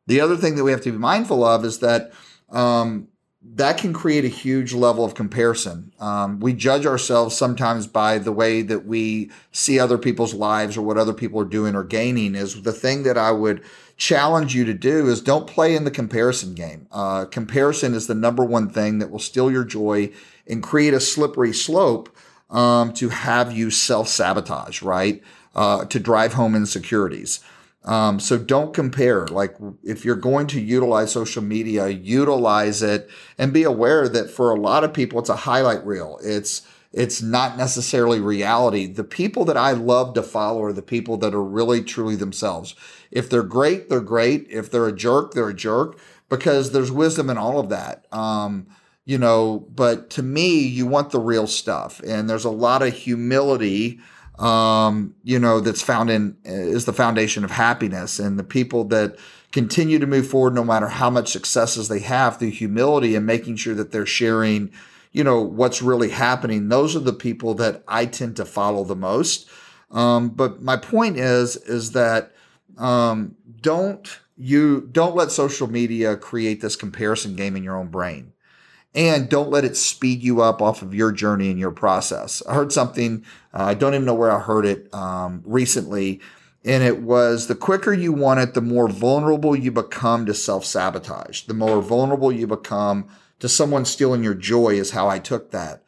The 0.07 0.21
other 0.21 0.37
thing 0.37 0.55
that 0.55 0.65
we 0.65 0.71
have 0.71 0.81
to 0.83 0.93
be 0.93 0.99
mindful 0.99 1.45
of 1.45 1.65
is 1.65 1.81
that 1.81 2.13
um, 2.51 3.09
that 3.41 3.79
can 3.79 3.93
create 3.93 4.25
a 4.25 4.29
huge 4.29 4.73
level 4.73 5.05
of 5.05 5.15
comparison. 5.15 5.93
Um, 6.01 6.41
we 6.41 6.53
judge 6.53 6.85
ourselves 6.87 7.37
sometimes 7.37 7.87
by 7.87 8.19
the 8.19 8.33
way 8.33 8.63
that 8.63 8.85
we 8.85 9.31
see 9.53 9.79
other 9.79 9.97
people's 9.97 10.35
lives 10.35 10.77
or 10.77 10.83
what 10.83 10.99
other 10.99 11.13
people 11.13 11.41
are 11.41 11.45
doing 11.45 11.77
or 11.77 11.85
gaining. 11.85 12.35
Is 12.35 12.63
the 12.63 12.73
thing 12.73 13.05
that 13.05 13.17
I 13.17 13.31
would 13.31 13.63
challenge 13.97 14.55
you 14.55 14.65
to 14.65 14.75
do 14.75 15.09
is 15.09 15.21
don't 15.21 15.47
play 15.47 15.77
in 15.77 15.85
the 15.85 15.91
comparison 15.91 16.55
game. 16.55 16.89
Uh, 16.91 17.27
comparison 17.27 17.95
is 17.95 18.07
the 18.07 18.15
number 18.15 18.45
one 18.45 18.71
thing 18.71 18.99
that 18.99 19.11
will 19.11 19.19
steal 19.19 19.51
your 19.51 19.65
joy 19.65 20.11
and 20.47 20.63
create 20.63 20.95
a 20.95 21.01
slippery 21.01 21.53
slope 21.53 22.15
um, 22.51 22.93
to 22.95 23.09
have 23.11 23.57
you 23.57 23.71
self 23.71 24.09
sabotage, 24.09 24.83
right? 24.83 25.23
Uh, 25.55 25.85
to 25.85 26.01
drive 26.01 26.35
home 26.35 26.55
insecurities. 26.55 27.41
Um, 27.89 28.21
so 28.21 28.37
don't 28.37 28.75
compare. 28.75 29.27
Like 29.29 29.57
if 29.83 30.05
you're 30.05 30.15
going 30.15 30.47
to 30.49 30.61
utilize 30.61 31.11
social 31.11 31.43
media, 31.43 31.89
utilize 31.89 32.83
it 32.83 33.09
and 33.39 33.51
be 33.51 33.63
aware 33.63 34.11
that 34.11 34.31
for 34.31 34.51
a 34.51 34.61
lot 34.61 34.85
of 34.85 34.93
people, 34.93 35.19
it's 35.19 35.31
a 35.31 35.37
highlight 35.37 35.85
reel. 35.87 36.19
It's 36.23 36.63
it's 36.93 37.23
not 37.23 37.57
necessarily 37.57 38.21
reality. 38.21 38.87
The 38.87 39.05
people 39.05 39.47
that 39.47 39.57
I 39.57 39.73
love 39.73 40.13
to 40.15 40.23
follow 40.23 40.65
are 40.65 40.73
the 40.73 40.83
people 40.83 41.17
that 41.19 41.35
are 41.35 41.43
really 41.43 41.83
truly 41.83 42.15
themselves. 42.15 42.75
If 43.11 43.31
they're 43.31 43.43
great, 43.43 43.89
they're 43.89 44.01
great. 44.01 44.47
If 44.51 44.71
they're 44.71 44.89
a 44.89 44.97
jerk, 44.97 45.33
they're 45.33 45.49
a 45.49 45.55
jerk 45.55 45.99
because 46.29 46.73
there's 46.73 46.93
wisdom 46.93 47.31
in 47.31 47.39
all 47.39 47.59
of 47.59 47.71
that. 47.71 48.07
Um, 48.13 48.67
you 49.07 49.17
know, 49.17 49.67
but 49.75 50.11
to 50.11 50.23
me, 50.23 50.59
you 50.61 50.87
want 50.87 51.11
the 51.11 51.21
real 51.21 51.47
stuff. 51.47 52.03
And 52.07 52.29
there's 52.29 52.45
a 52.45 52.51
lot 52.51 52.83
of 52.83 52.93
humility 52.93 54.01
um, 54.39 55.15
you 55.25 55.39
know, 55.39 55.61
that's 55.61 55.83
found 55.83 56.11
in 56.11 56.37
is 56.45 56.85
the 56.85 56.93
foundation 56.93 57.45
of 57.45 57.51
happiness. 57.51 58.19
And 58.19 58.39
the 58.39 58.45
people 58.45 58.85
that 58.85 59.17
continue 59.53 59.99
to 59.99 60.07
move 60.07 60.29
forward, 60.29 60.55
no 60.55 60.65
matter 60.65 60.89
how 60.89 61.11
much 61.11 61.29
successes 61.29 61.89
they 61.89 62.01
have 62.01 62.39
through 62.39 62.51
humility 62.51 63.15
and 63.15 63.27
making 63.27 63.57
sure 63.57 63.75
that 63.75 63.91
they're 63.91 64.07
sharing, 64.07 64.71
you 65.13 65.25
know, 65.25 65.41
what's 65.41 65.83
really 65.83 66.11
happening. 66.11 66.69
Those 66.69 66.95
are 66.95 67.01
the 67.01 67.13
people 67.13 67.55
that 67.55 67.83
I 67.89 68.07
tend 68.07 68.37
to 68.37 68.45
follow 68.45 68.85
the 68.85 68.97
most. 68.97 69.49
Um, 69.91 70.29
but 70.29 70.63
my 70.63 70.77
point 70.77 71.17
is, 71.17 71.57
is 71.57 71.93
that 71.93 72.33
um, 72.77 73.35
don't 73.61 74.21
you 74.37 74.89
don't 74.93 75.17
let 75.17 75.33
social 75.33 75.67
media 75.67 76.17
create 76.17 76.61
this 76.61 76.77
comparison 76.77 77.35
game 77.35 77.57
in 77.57 77.65
your 77.65 77.77
own 77.77 77.89
brain 77.89 78.33
and 78.95 79.29
don't 79.29 79.51
let 79.51 79.65
it 79.65 79.77
speed 79.77 80.23
you 80.23 80.41
up 80.41 80.63
off 80.63 80.83
of 80.83 80.95
your 80.95 81.13
journey 81.13 81.51
and 81.51 81.59
your 81.59 81.71
process. 81.71 82.43
I 82.49 82.55
heard 82.55 82.73
something, 82.73 83.25
uh, 83.53 83.65
I 83.65 83.75
don't 83.75 83.95
even 83.95 84.07
know 84.07 84.15
where 84.15 84.33
I 84.33 84.41
heard 84.41 84.67
it 84.67 84.93
um, 84.95 85.43
recently, 85.45 86.21
and 86.65 86.83
it 86.83 87.03
was 87.03 87.47
the 87.47 87.55
quicker 87.55 87.93
you 87.93 88.13
want 88.13 88.41
it, 88.41 88.55
the 88.55 88.61
more 88.61 88.89
vulnerable 88.89 89.55
you 89.55 89.71
become 89.71 90.27
to 90.27 90.35
self 90.35 90.65
sabotage. 90.65 91.43
The 91.43 91.55
more 91.55 91.81
vulnerable 91.81 92.33
you 92.33 92.47
become 92.47 93.09
to 93.39 93.49
someone 93.49 93.85
stealing 93.85 94.25
your 94.25 94.35
joy, 94.35 94.71
is 94.71 94.91
how 94.91 95.09
I 95.09 95.19
took 95.19 95.53
that. 95.53 95.85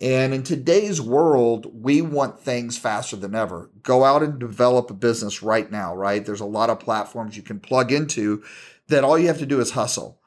And 0.00 0.32
in 0.32 0.44
today's 0.44 1.00
world, 1.00 1.82
we 1.82 2.02
want 2.02 2.38
things 2.38 2.78
faster 2.78 3.16
than 3.16 3.34
ever. 3.34 3.70
Go 3.82 4.04
out 4.04 4.22
and 4.22 4.38
develop 4.38 4.90
a 4.90 4.94
business 4.94 5.42
right 5.42 5.70
now, 5.70 5.94
right? 5.94 6.24
There's 6.24 6.40
a 6.40 6.44
lot 6.46 6.70
of 6.70 6.78
platforms 6.78 7.36
you 7.36 7.42
can 7.42 7.58
plug 7.58 7.90
into 7.90 8.42
that 8.88 9.04
all 9.04 9.18
you 9.18 9.26
have 9.26 9.38
to 9.38 9.46
do 9.46 9.60
is 9.60 9.72
hustle. 9.72 10.17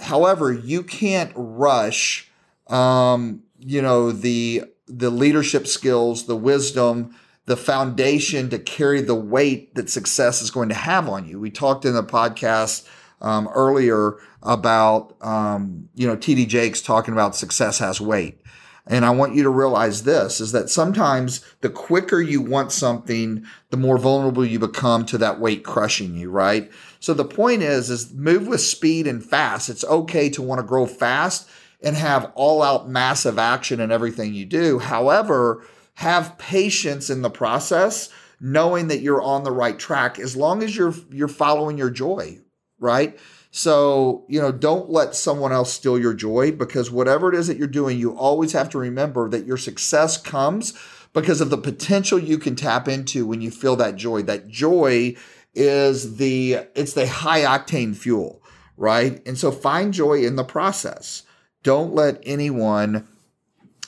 However, 0.00 0.52
you 0.52 0.82
can't 0.82 1.32
rush, 1.34 2.30
um, 2.68 3.42
you 3.58 3.80
know, 3.82 4.10
the 4.12 4.64
the 4.86 5.10
leadership 5.10 5.66
skills, 5.66 6.26
the 6.26 6.36
wisdom, 6.36 7.16
the 7.46 7.56
foundation 7.56 8.50
to 8.50 8.58
carry 8.58 9.00
the 9.00 9.14
weight 9.14 9.74
that 9.74 9.90
success 9.90 10.42
is 10.42 10.50
going 10.50 10.68
to 10.68 10.74
have 10.74 11.08
on 11.08 11.26
you. 11.26 11.40
We 11.40 11.50
talked 11.50 11.84
in 11.84 11.94
the 11.94 12.02
podcast 12.02 12.86
um, 13.20 13.48
earlier 13.54 14.18
about, 14.42 15.16
um, 15.22 15.88
you 15.94 16.06
know, 16.06 16.16
TD 16.16 16.46
Jakes 16.48 16.82
talking 16.82 17.14
about 17.14 17.34
success 17.34 17.78
has 17.78 18.00
weight. 18.00 18.40
And 18.86 19.04
I 19.04 19.10
want 19.10 19.34
you 19.34 19.42
to 19.44 19.50
realize 19.50 20.02
this 20.02 20.40
is 20.40 20.52
that 20.52 20.68
sometimes 20.68 21.44
the 21.62 21.70
quicker 21.70 22.20
you 22.20 22.42
want 22.42 22.70
something, 22.70 23.46
the 23.70 23.78
more 23.78 23.96
vulnerable 23.96 24.44
you 24.44 24.58
become 24.58 25.06
to 25.06 25.18
that 25.18 25.40
weight 25.40 25.64
crushing 25.64 26.14
you, 26.14 26.30
right? 26.30 26.70
So 27.00 27.14
the 27.14 27.24
point 27.24 27.62
is, 27.62 27.88
is 27.88 28.12
move 28.12 28.46
with 28.46 28.60
speed 28.60 29.06
and 29.06 29.24
fast. 29.24 29.70
It's 29.70 29.84
okay 29.84 30.28
to 30.30 30.42
want 30.42 30.58
to 30.58 30.66
grow 30.66 30.84
fast 30.84 31.48
and 31.82 31.96
have 31.96 32.30
all 32.34 32.62
out 32.62 32.88
massive 32.88 33.38
action 33.38 33.80
in 33.80 33.90
everything 33.90 34.34
you 34.34 34.44
do. 34.44 34.78
However, 34.78 35.64
have 35.94 36.36
patience 36.38 37.08
in 37.08 37.22
the 37.22 37.30
process, 37.30 38.10
knowing 38.40 38.88
that 38.88 39.00
you're 39.00 39.22
on 39.22 39.44
the 39.44 39.52
right 39.52 39.78
track 39.78 40.18
as 40.18 40.36
long 40.36 40.62
as 40.62 40.76
you're 40.76 40.94
you're 41.10 41.28
following 41.28 41.78
your 41.78 41.90
joy, 41.90 42.38
right? 42.78 43.18
So, 43.56 44.24
you 44.26 44.40
know, 44.40 44.50
don't 44.50 44.90
let 44.90 45.14
someone 45.14 45.52
else 45.52 45.72
steal 45.72 45.96
your 45.96 46.12
joy 46.12 46.50
because 46.50 46.90
whatever 46.90 47.32
it 47.32 47.38
is 47.38 47.46
that 47.46 47.56
you're 47.56 47.68
doing, 47.68 48.00
you 48.00 48.10
always 48.10 48.50
have 48.50 48.68
to 48.70 48.78
remember 48.78 49.28
that 49.28 49.46
your 49.46 49.56
success 49.56 50.16
comes 50.16 50.74
because 51.12 51.40
of 51.40 51.50
the 51.50 51.56
potential 51.56 52.18
you 52.18 52.36
can 52.36 52.56
tap 52.56 52.88
into 52.88 53.24
when 53.24 53.40
you 53.40 53.52
feel 53.52 53.76
that 53.76 53.94
joy. 53.94 54.22
That 54.22 54.48
joy 54.48 55.14
is 55.54 56.16
the 56.16 56.66
it's 56.74 56.94
the 56.94 57.06
high 57.06 57.42
octane 57.42 57.94
fuel, 57.94 58.42
right? 58.76 59.22
And 59.24 59.38
so 59.38 59.52
find 59.52 59.94
joy 59.94 60.24
in 60.24 60.34
the 60.34 60.42
process. 60.42 61.22
Don't 61.62 61.94
let 61.94 62.20
anyone 62.26 63.06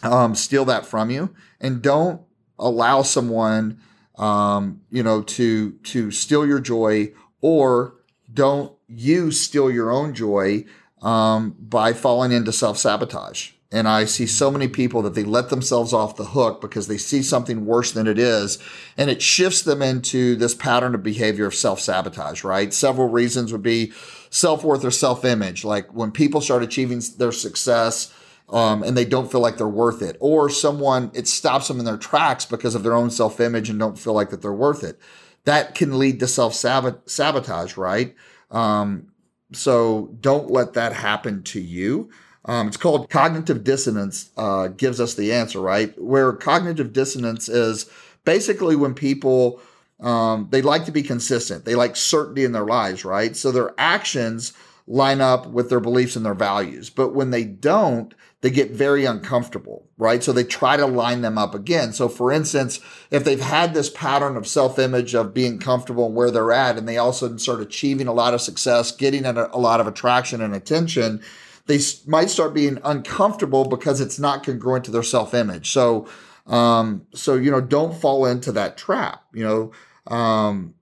um, 0.05 0.37
steal 0.37 0.65
that 0.67 0.87
from 0.87 1.11
you, 1.11 1.35
and 1.61 1.83
don't 1.83 2.23
allow 2.57 3.03
someone, 3.03 3.81
um, 4.15 4.83
you 4.93 5.03
know, 5.03 5.23
to 5.23 5.73
to 5.73 6.13
steal 6.13 6.47
your 6.47 6.61
joy, 6.61 7.13
or 7.41 7.97
don't 8.33 8.76
you 8.89 9.31
steal 9.31 9.71
your 9.71 9.91
own 9.91 10.15
joy 10.15 10.65
um, 11.03 11.55
by 11.59 11.93
falling 11.93 12.33
into 12.33 12.53
self 12.53 12.79
sabotage. 12.79 13.53
And 13.73 13.89
I 13.89 14.05
see 14.05 14.27
so 14.27 14.51
many 14.51 14.69
people 14.69 15.03
that 15.03 15.15
they 15.15 15.25
let 15.25 15.51
themselves 15.51 15.93
off 15.93 16.17
the 16.17 16.27
hook 16.27 16.61
because 16.61 16.87
they 16.87 16.97
see 16.97 17.21
something 17.21 17.67
worse 17.67 17.91
than 17.91 18.07
it 18.07 18.19
is. 18.19 18.59
And 18.97 19.11
it 19.11 19.21
shifts 19.21 19.63
them 19.63 19.83
into 19.83 20.37
this 20.37 20.55
pattern 20.55 20.95
of 20.95 21.03
behavior 21.03 21.47
of 21.47 21.55
self 21.55 21.81
sabotage, 21.81 22.45
right? 22.45 22.73
Several 22.73 23.09
reasons 23.09 23.53
would 23.53 23.63
be 23.63 23.93
self 24.31 24.63
worth 24.63 24.85
or 24.85 24.91
self 24.91 25.25
image. 25.25 25.65
Like 25.65 25.93
when 25.93 26.13
people 26.13 26.41
start 26.41 26.63
achieving 26.63 27.03
their 27.19 27.33
success, 27.33 28.15
um, 28.49 28.85
and 28.85 28.97
they 28.97 29.05
don't 29.05 29.31
feel 29.31 29.41
like 29.41 29.57
they're 29.57 29.67
worth 29.67 30.03
it, 30.03 30.17
or 30.21 30.49
someone 30.49 31.11
it 31.13 31.27
stops 31.27 31.67
them 31.67 31.81
in 31.81 31.85
their 31.85 31.97
tracks 31.97 32.45
because 32.45 32.77
of 32.77 32.85
their 32.85 32.95
own 32.95 33.11
self 33.11 33.41
image 33.41 33.69
and 33.69 33.79
don't 33.79 33.99
feel 33.99 34.13
like 34.13 34.31
that 34.31 34.43
they're 34.43 34.53
worth 34.53 34.85
it. 34.85 35.01
That 35.45 35.75
can 35.75 35.99
lead 35.99 36.21
to 36.21 36.29
self 36.29 36.55
sabotage, 36.55 37.77
right? 37.77 38.15
Um, 38.51 39.13
so 39.53 40.15
don't 40.21 40.51
let 40.51 40.75
that 40.75 40.93
happen 40.93 41.43
to 41.45 41.61
you. 41.61 42.11
Um, 42.45 42.69
it's 42.69 42.77
called 42.77 43.11
cognitive 43.11 43.65
dissonance, 43.65 44.31
uh, 44.37 44.69
gives 44.69 45.01
us 45.01 45.15
the 45.15 45.33
answer, 45.33 45.61
right? 45.61 46.01
Where 46.01 46.33
cognitive 46.33 46.93
dissonance 46.93 47.49
is 47.49 47.91
basically 48.25 48.77
when 48.77 48.95
people, 48.95 49.61
um, 50.01 50.49
they 50.51 50.63
like 50.63 50.85
to 50.85 50.93
be 50.93 51.03
consistent. 51.03 51.65
They 51.65 51.75
like 51.75 51.97
certainty 51.97 52.45
in 52.45 52.53
their 52.53 52.65
lives, 52.65 53.05
right? 53.05 53.35
So 53.37 53.51
their 53.51 53.75
actions 53.79 54.53
line 54.87 55.21
up 55.21 55.49
with 55.49 55.69
their 55.69 55.81
beliefs 55.81 56.15
and 56.15 56.25
their 56.25 56.35
values. 56.35 56.91
But 56.91 57.15
when 57.15 57.31
they 57.31 57.45
don't, 57.45 58.15
they 58.41 58.51
get 58.51 58.71
very 58.71 59.05
uncomfortable, 59.05 59.89
right? 59.99 60.23
So 60.23 60.33
they 60.33 60.45
try 60.45 60.77
to 60.77 60.87
line 60.87 61.23
them 61.23 61.37
up 61.37 61.55
again. 61.55 61.93
So 61.93 62.09
for 62.09 62.31
instance, 62.31 62.79
if 63.11 63.25
they've 63.25 63.41
had 63.41 63.75
this 63.75 63.91
pattern 63.91 64.37
of 64.37 64.47
self-image 64.47 65.15
of 65.15 65.35
being 65.35 65.59
comfortable 65.59 66.13
where 66.13 66.31
they're 66.31 66.53
at, 66.53 66.79
and 66.79 66.89
they 66.89 66.99
also 66.99 67.37
start 67.37 67.61
achieving 67.61 68.07
a 68.07 68.13
lot 68.13 68.35
of 68.35 68.41
success, 68.41 68.93
getting 68.93 69.25
a, 69.25 69.49
a 69.53 69.59
lot 69.59 69.81
of 69.81 69.89
attraction 69.89 70.41
and 70.41 70.55
attention, 70.55 71.21
they 71.67 71.81
might 72.07 72.31
start 72.31 72.55
being 72.55 72.79
uncomfortable 72.85 73.65
because 73.65 74.01
it's 74.01 74.21
not 74.21 74.45
congruent 74.45 74.85
to 74.85 74.93
their 74.93 75.03
self-image. 75.03 75.69
So, 75.73 76.07
um, 76.47 77.07
so 77.13 77.35
you 77.35 77.51
know, 77.51 77.61
don't 77.61 78.01
fall 78.01 78.25
into 78.25 78.53
that 78.53 78.77
trap. 78.77 79.25
You 79.33 79.45
know, 79.45 80.15
um, 80.15 80.75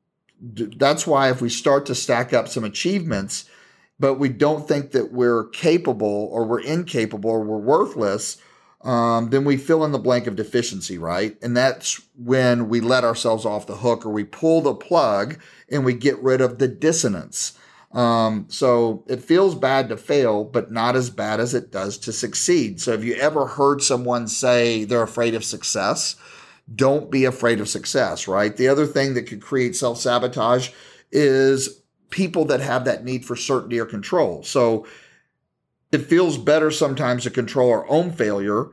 that's 0.43 1.07
why 1.07 1.31
if 1.31 1.41
we 1.41 1.49
start 1.49 1.87
to 1.87 1.95
stack 1.95 2.35
up 2.35 2.49
some 2.49 2.65
achievements 2.65 3.49
but 3.99 4.15
we 4.15 4.29
don't 4.29 4.67
think 4.67 4.93
that 4.93 5.13
we're 5.13 5.49
capable 5.49 6.29
or 6.33 6.45
we're 6.45 6.61
incapable 6.61 7.31
or 7.31 7.41
we're 7.41 7.59
worthless, 7.59 8.39
um, 8.83 9.31
then 9.31 9.45
we 9.45 9.57
fill 9.57 9.85
in 9.85 9.93
the 9.93 9.99
blank 9.99 10.27
of 10.27 10.37
deficiency, 10.37 10.99
right? 10.99 11.37
And 11.43 11.57
that's 11.57 12.03
when 12.17 12.69
we 12.69 12.81
let 12.81 13.05
ourselves 13.05 13.47
off 13.47 13.67
the 13.67 13.77
hook 13.77 14.05
or 14.05 14.11
we 14.11 14.25
pull 14.25 14.61
the 14.61 14.75
plug 14.75 15.39
and 15.71 15.85
we 15.85 15.95
get 15.95 16.23
rid 16.23 16.41
of 16.41 16.59
the 16.59 16.69
dissonance. 16.69 17.59
Um, 17.93 18.47
so 18.49 19.05
it 19.07 19.23
feels 19.23 19.55
bad 19.55 19.89
to 19.89 19.97
fail, 19.97 20.45
but 20.45 20.71
not 20.71 20.97
as 20.97 21.11
bad 21.11 21.41
as 21.41 21.55
it 21.55 21.71
does 21.71 21.97
to 21.99 22.13
succeed. 22.13 22.81
So 22.81 22.91
have 22.91 23.05
you 23.05 23.15
ever 23.15 23.47
heard 23.47 23.83
someone 23.83 24.27
say 24.27 24.85
they're 24.85 25.03
afraid 25.03 25.35
of 25.35 25.45
success? 25.45 26.17
Don't 26.75 27.11
be 27.11 27.25
afraid 27.25 27.61
of 27.61 27.69
success, 27.69 28.27
right? 28.27 28.55
The 28.55 28.69
other 28.69 28.87
thing 28.87 29.15
that 29.15 29.29
could 29.29 29.41
create 29.41 29.77
self 29.77 29.99
sabotage 30.01 30.71
is 31.13 31.83
people 32.15 32.45
that 32.45 32.61
have 32.61 32.85
that 32.85 33.05
need 33.05 33.25
for 33.25 33.35
certainty 33.35 33.77
or 33.81 33.85
control. 33.85 34.41
So 34.45 34.87
it 35.91 35.99
feels 35.99 36.39
better 36.39 36.71
sometimes 36.71 37.25
to 37.25 37.31
control 37.31 37.73
our 37.73 37.91
own 37.91 38.13
failure 38.13 38.69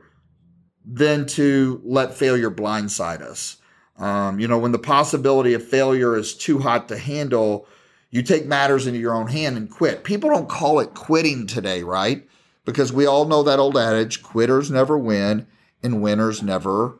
than 0.84 1.26
to 1.26 1.80
let 1.84 2.14
failure 2.14 2.52
blindside 2.52 3.20
us. 3.20 3.56
Um, 3.96 4.38
you 4.38 4.46
know, 4.46 4.58
when 4.58 4.70
the 4.70 4.78
possibility 4.78 5.54
of 5.54 5.66
failure 5.66 6.16
is 6.16 6.36
too 6.36 6.60
hot 6.60 6.86
to 6.88 6.96
handle, 6.96 7.66
you 8.10 8.22
take 8.22 8.46
matters 8.46 8.86
into 8.86 9.00
your 9.00 9.14
own 9.14 9.26
hand 9.26 9.56
and 9.56 9.68
quit. 9.68 10.04
People 10.04 10.30
don't 10.30 10.48
call 10.48 10.78
it 10.78 10.94
quitting 10.94 11.48
today, 11.48 11.82
right? 11.82 12.28
Because 12.64 12.92
we 12.92 13.06
all 13.06 13.24
know 13.24 13.42
that 13.42 13.58
old 13.58 13.76
adage 13.76 14.22
quitters 14.22 14.70
never 14.70 14.96
win 14.96 15.48
and 15.82 16.00
winners 16.00 16.44
never 16.44 16.96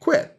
quit. 0.00 0.33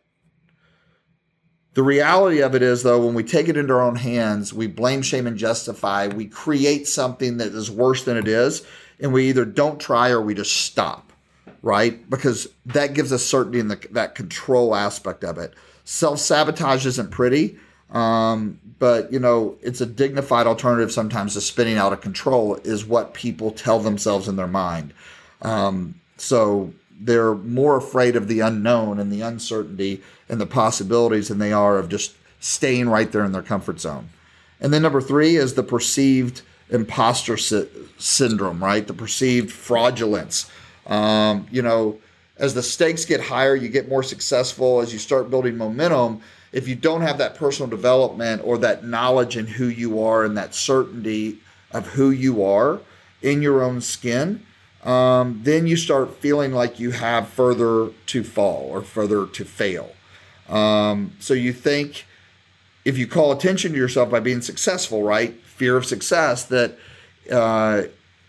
The 1.76 1.84
reality 1.84 2.40
of 2.40 2.56
it 2.56 2.62
is, 2.62 2.84
though, 2.84 3.06
when 3.06 3.14
we 3.16 3.24
take 3.24 3.50
it 3.50 3.58
into 3.58 3.74
our 3.74 3.82
own 3.82 3.98
hands, 3.98 4.54
we 4.54 4.66
blame, 4.66 5.02
shame, 5.02 5.28
and 5.28 5.38
justify. 5.38 6.08
We 6.08 6.26
create 6.26 6.88
something 6.88 7.38
that 7.38 7.50
is 7.50 7.70
worse 7.70 8.06
than 8.06 8.16
it 8.16 8.30
is, 8.30 8.66
and 8.98 9.12
we 9.12 9.28
either 9.28 9.44
don't 9.44 9.80
try 9.80 10.10
or 10.10 10.22
we 10.22 10.34
just 10.34 10.56
stop, 10.56 11.12
right? 11.62 12.10
Because 12.10 12.48
that 12.66 12.94
gives 12.94 13.12
us 13.12 13.26
certainty 13.26 13.60
in 13.60 13.68
the, 13.68 13.88
that 13.92 14.16
control 14.16 14.74
aspect 14.74 15.26
of 15.26 15.38
it. 15.38 15.54
Self 15.84 16.20
sabotage 16.20 16.86
isn't 16.86 17.12
pretty, 17.12 17.58
um, 17.92 18.58
but 18.80 19.12
you 19.12 19.20
know 19.20 19.58
it's 19.62 19.82
a 19.82 19.86
dignified 19.86 20.48
alternative 20.48 20.94
sometimes 20.94 21.34
to 21.34 21.42
spinning 21.42 21.78
out 21.78 21.92
of 21.92 22.00
control. 22.00 22.56
Is 22.64 22.86
what 22.86 23.14
people 23.14 23.52
tell 23.52 23.80
themselves 23.80 24.30
in 24.30 24.38
their 24.38 24.48
mind. 24.48 24.94
Um, 25.42 25.96
so 26.16 26.74
they're 27.00 27.36
more 27.36 27.78
afraid 27.78 28.16
of 28.16 28.28
the 28.28 28.40
unknown 28.40 29.00
and 29.00 29.12
the 29.12 29.22
uncertainty 29.22 30.02
and 30.30 30.40
the 30.40 30.46
possibilities 30.46 31.28
than 31.28 31.40
they 31.40 31.52
are 31.52 31.78
of 31.78 31.90
just 31.90 32.16
staying 32.40 32.90
right 32.90 33.12
there 33.12 33.26
in 33.26 33.32
their 33.32 33.42
comfort 33.42 33.80
zone. 33.80 34.10
And 34.62 34.74
then 34.74 34.82
number 34.82 35.02
three 35.02 35.36
is 35.36 35.54
the 35.54 35.64
perceived 35.64 36.42
imposter 36.70 37.38
sy- 37.38 37.68
syndrome, 37.98 38.64
right? 38.64 38.86
The 38.86 38.94
perceived 38.94 39.52
fraudulence. 39.52 40.50
Um, 40.88 41.48
you 41.52 41.62
know, 41.62 42.00
as 42.38 42.54
the 42.54 42.64
stakes 42.64 43.06
get 43.06 43.22
higher, 43.22 43.56
you 43.56 43.70
get 43.70 43.90
more 43.90 44.04
successful. 44.04 44.82
As 44.82 44.94
you 44.94 45.00
start 45.00 45.30
building 45.30 45.58
momentum, 45.58 46.22
if 46.52 46.68
you 46.68 46.76
don't 46.76 47.02
have 47.02 47.18
that 47.18 47.36
personal 47.36 47.70
development 47.70 48.42
or 48.46 48.58
that 48.60 48.86
knowledge 48.86 49.38
in 49.38 49.46
who 49.46 49.68
you 49.68 50.02
are 50.02 50.24
and 50.24 50.38
that 50.38 50.56
certainty 50.56 51.40
of 51.72 51.88
who 51.88 52.12
you 52.12 52.44
are 52.44 52.80
in 53.22 53.42
your 53.42 53.62
own 53.64 53.82
skin, 53.82 54.46
um, 54.86 55.42
then 55.44 55.68
you 55.68 55.76
start 55.76 56.16
feeling 56.16 56.52
like 56.54 56.80
you 56.80 56.92
have 56.92 57.28
further 57.28 57.90
to 58.08 58.24
fall 58.24 58.68
or 58.70 58.82
further 58.82 59.26
to 59.26 59.44
fail. 59.44 59.92
Um, 60.48 61.14
so 61.20 61.34
you 61.34 61.54
think 61.54 62.06
if 62.86 62.98
you 62.98 63.08
call 63.08 63.32
attention 63.32 63.72
to 63.72 63.78
yourself 63.78 64.12
by 64.12 64.20
being 64.20 64.42
successful, 64.42 65.04
right? 65.04 65.34
Fear 65.44 65.76
of 65.78 65.86
success, 65.86 66.46
that 66.46 66.78
uh, 67.32 67.84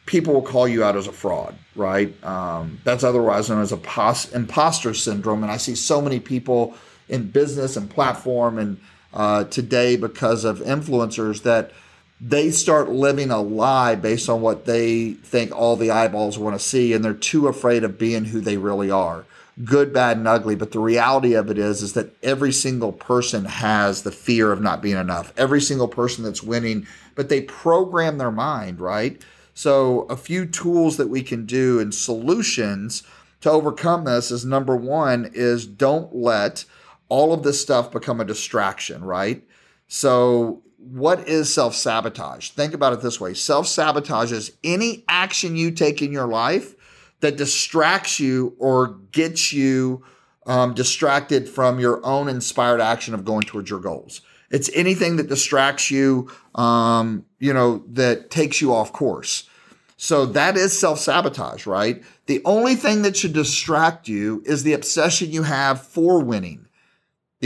people 0.07 0.33
will 0.33 0.43
call 0.43 0.67
you 0.67 0.83
out 0.83 0.97
as 0.97 1.07
a 1.07 1.13
fraud, 1.13 1.55
right? 1.75 2.25
Um, 2.25 2.81
that's 2.83 3.05
otherwise 3.05 3.51
known 3.51 3.61
as 3.61 3.73
a 3.73 3.77
pos- 3.77 4.33
imposter 4.33 4.95
syndrome. 4.95 5.43
And 5.43 5.53
I 5.53 5.59
see 5.59 5.75
so 5.75 6.01
many 6.01 6.21
people 6.21 6.75
in 7.09 7.31
business 7.31 7.77
and 7.77 7.91
platform 7.91 8.59
and 8.59 8.81
uh, 9.13 9.45
today 9.45 9.97
because 9.97 10.45
of 10.45 10.61
influencers 10.61 11.43
that 11.43 11.73
they 12.21 12.51
start 12.51 12.89
living 12.89 13.31
a 13.31 13.41
lie 13.41 13.95
based 13.95 14.29
on 14.29 14.41
what 14.41 14.65
they 14.65 15.13
think 15.13 15.55
all 15.55 15.77
the 15.77 15.91
eyeballs 15.91 16.39
want 16.39 16.59
to 16.59 16.65
see 16.65 16.93
and 16.93 17.05
they're 17.05 17.15
too 17.15 17.47
afraid 17.47 17.85
of 17.85 17.99
being 17.99 18.27
who 18.27 18.41
they 18.41 18.57
really 18.57 18.91
are. 18.91 19.25
Good 19.65 19.93
bad 19.93 20.17
and 20.17 20.29
ugly 20.29 20.55
but 20.55 20.73
the 20.73 20.79
reality 20.79 21.35
of 21.35 21.51
it 21.51 21.59
is 21.59 21.83
is 21.83 21.93
that 21.93 22.15
every 22.23 22.53
single 22.53 22.93
person 22.93 23.45
has 23.45 24.03
the 24.03 24.13
fear 24.13 24.51
of 24.51 24.63
not 24.63 24.83
being 24.83 24.97
enough. 24.97 25.33
Every 25.37 25.61
single 25.61 25.89
person 25.89 26.25
that's 26.25 26.43
winning 26.43 26.87
but 27.15 27.29
they 27.29 27.43
program 27.43 28.19
their 28.19 28.31
mind 28.31 28.81
right? 28.81 29.21
So 29.53 30.03
a 30.03 30.17
few 30.17 30.47
tools 30.47 30.97
that 30.97 31.09
we 31.09 31.23
can 31.23 31.45
do 31.45 31.81
and 31.81 31.95
solutions 31.95 33.03
to 33.43 33.51
overcome 33.51 34.05
this 34.05 34.31
is 34.31 34.45
number 34.45 34.77
one 34.77 35.31
is 35.35 35.67
don't 35.67 36.15
let 36.15 36.65
all 37.09 37.33
of 37.33 37.43
this 37.43 37.61
stuff 37.61 37.93
become 37.93 38.21
a 38.23 38.25
distraction 38.25 39.05
right? 39.05 39.43
So 39.87 40.63
what 40.91 41.29
is 41.29 41.53
self 41.53 41.75
sabotage? 41.75 42.51
Think 42.51 42.75
about 42.75 42.93
it 42.93 43.01
this 43.01 43.21
way 43.21 43.35
self 43.35 43.67
sabotage 43.67 44.33
is 44.33 44.53
any 44.63 45.05
action 45.09 45.57
you 45.57 45.71
take 45.71 46.01
in 46.03 46.13
your 46.13 46.27
life 46.27 46.75
that 47.21 47.37
distracts 47.37 48.21
you 48.21 48.55
or 48.59 48.99
gets 49.11 49.53
you 49.53 50.05
um, 50.47 50.75
distracted 50.75 51.49
from 51.49 51.81
your 51.81 52.05
own 52.07 52.29
inspired 52.29 52.81
action 52.81 53.15
of 53.15 53.25
going 53.25 53.43
towards 53.43 53.69
your 53.69 53.81
goals. 53.81 54.21
It's 54.51 54.71
anything 54.75 55.17
that 55.17 55.29
distracts 55.29 55.91
you, 55.91 56.31
um, 56.55 57.25
you 57.41 57.53
know, 57.53 57.83
that 57.89 58.31
takes 58.31 58.61
you 58.61 58.73
off 58.73 58.93
course. 58.93 59.49
So 59.97 60.27
that 60.27 60.57
is 60.57 60.79
self 60.79 61.01
sabotage, 61.01 61.67
right? 61.67 62.03
The 62.27 62.43
only 62.45 62.77
thing 62.77 63.03
that 63.03 63.17
should 63.17 63.33
distract 63.33 64.09
you 64.09 64.43
is 64.47 64.63
the 64.63 64.75
obsession 64.75 65.33
you 65.33 65.43
have 65.43 65.83
for 65.83 66.23
winning. 66.23 66.66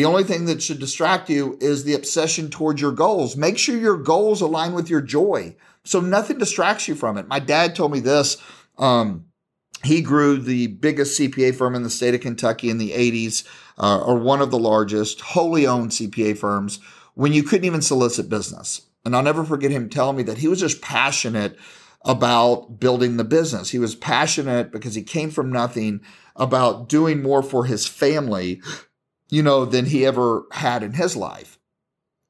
The 0.00 0.06
only 0.06 0.24
thing 0.24 0.46
that 0.46 0.62
should 0.62 0.78
distract 0.78 1.28
you 1.28 1.58
is 1.60 1.84
the 1.84 1.92
obsession 1.92 2.48
towards 2.48 2.80
your 2.80 2.90
goals. 2.90 3.36
Make 3.36 3.58
sure 3.58 3.76
your 3.76 3.98
goals 3.98 4.40
align 4.40 4.72
with 4.72 4.88
your 4.88 5.02
joy. 5.02 5.54
So 5.84 6.00
nothing 6.00 6.38
distracts 6.38 6.88
you 6.88 6.94
from 6.94 7.18
it. 7.18 7.28
My 7.28 7.38
dad 7.38 7.76
told 7.76 7.92
me 7.92 8.00
this. 8.00 8.38
Um, 8.78 9.26
he 9.84 10.00
grew 10.00 10.38
the 10.38 10.68
biggest 10.68 11.20
CPA 11.20 11.54
firm 11.54 11.74
in 11.74 11.82
the 11.82 11.90
state 11.90 12.14
of 12.14 12.22
Kentucky 12.22 12.70
in 12.70 12.78
the 12.78 12.92
80s, 12.92 13.46
uh, 13.76 14.02
or 14.02 14.18
one 14.18 14.40
of 14.40 14.50
the 14.50 14.58
largest 14.58 15.20
wholly 15.20 15.66
owned 15.66 15.90
CPA 15.90 16.38
firms, 16.38 16.80
when 17.12 17.34
you 17.34 17.42
couldn't 17.42 17.66
even 17.66 17.82
solicit 17.82 18.30
business. 18.30 18.80
And 19.04 19.14
I'll 19.14 19.22
never 19.22 19.44
forget 19.44 19.70
him 19.70 19.90
telling 19.90 20.16
me 20.16 20.22
that 20.22 20.38
he 20.38 20.48
was 20.48 20.60
just 20.60 20.80
passionate 20.80 21.58
about 22.06 22.80
building 22.80 23.18
the 23.18 23.24
business. 23.24 23.68
He 23.68 23.78
was 23.78 23.94
passionate 23.94 24.72
because 24.72 24.94
he 24.94 25.02
came 25.02 25.30
from 25.30 25.52
nothing 25.52 26.00
about 26.36 26.88
doing 26.88 27.22
more 27.22 27.42
for 27.42 27.66
his 27.66 27.86
family 27.86 28.62
you 29.30 29.42
know, 29.42 29.64
than 29.64 29.86
he 29.86 30.04
ever 30.04 30.44
had 30.52 30.82
in 30.82 30.92
his 30.92 31.16
life. 31.16 31.58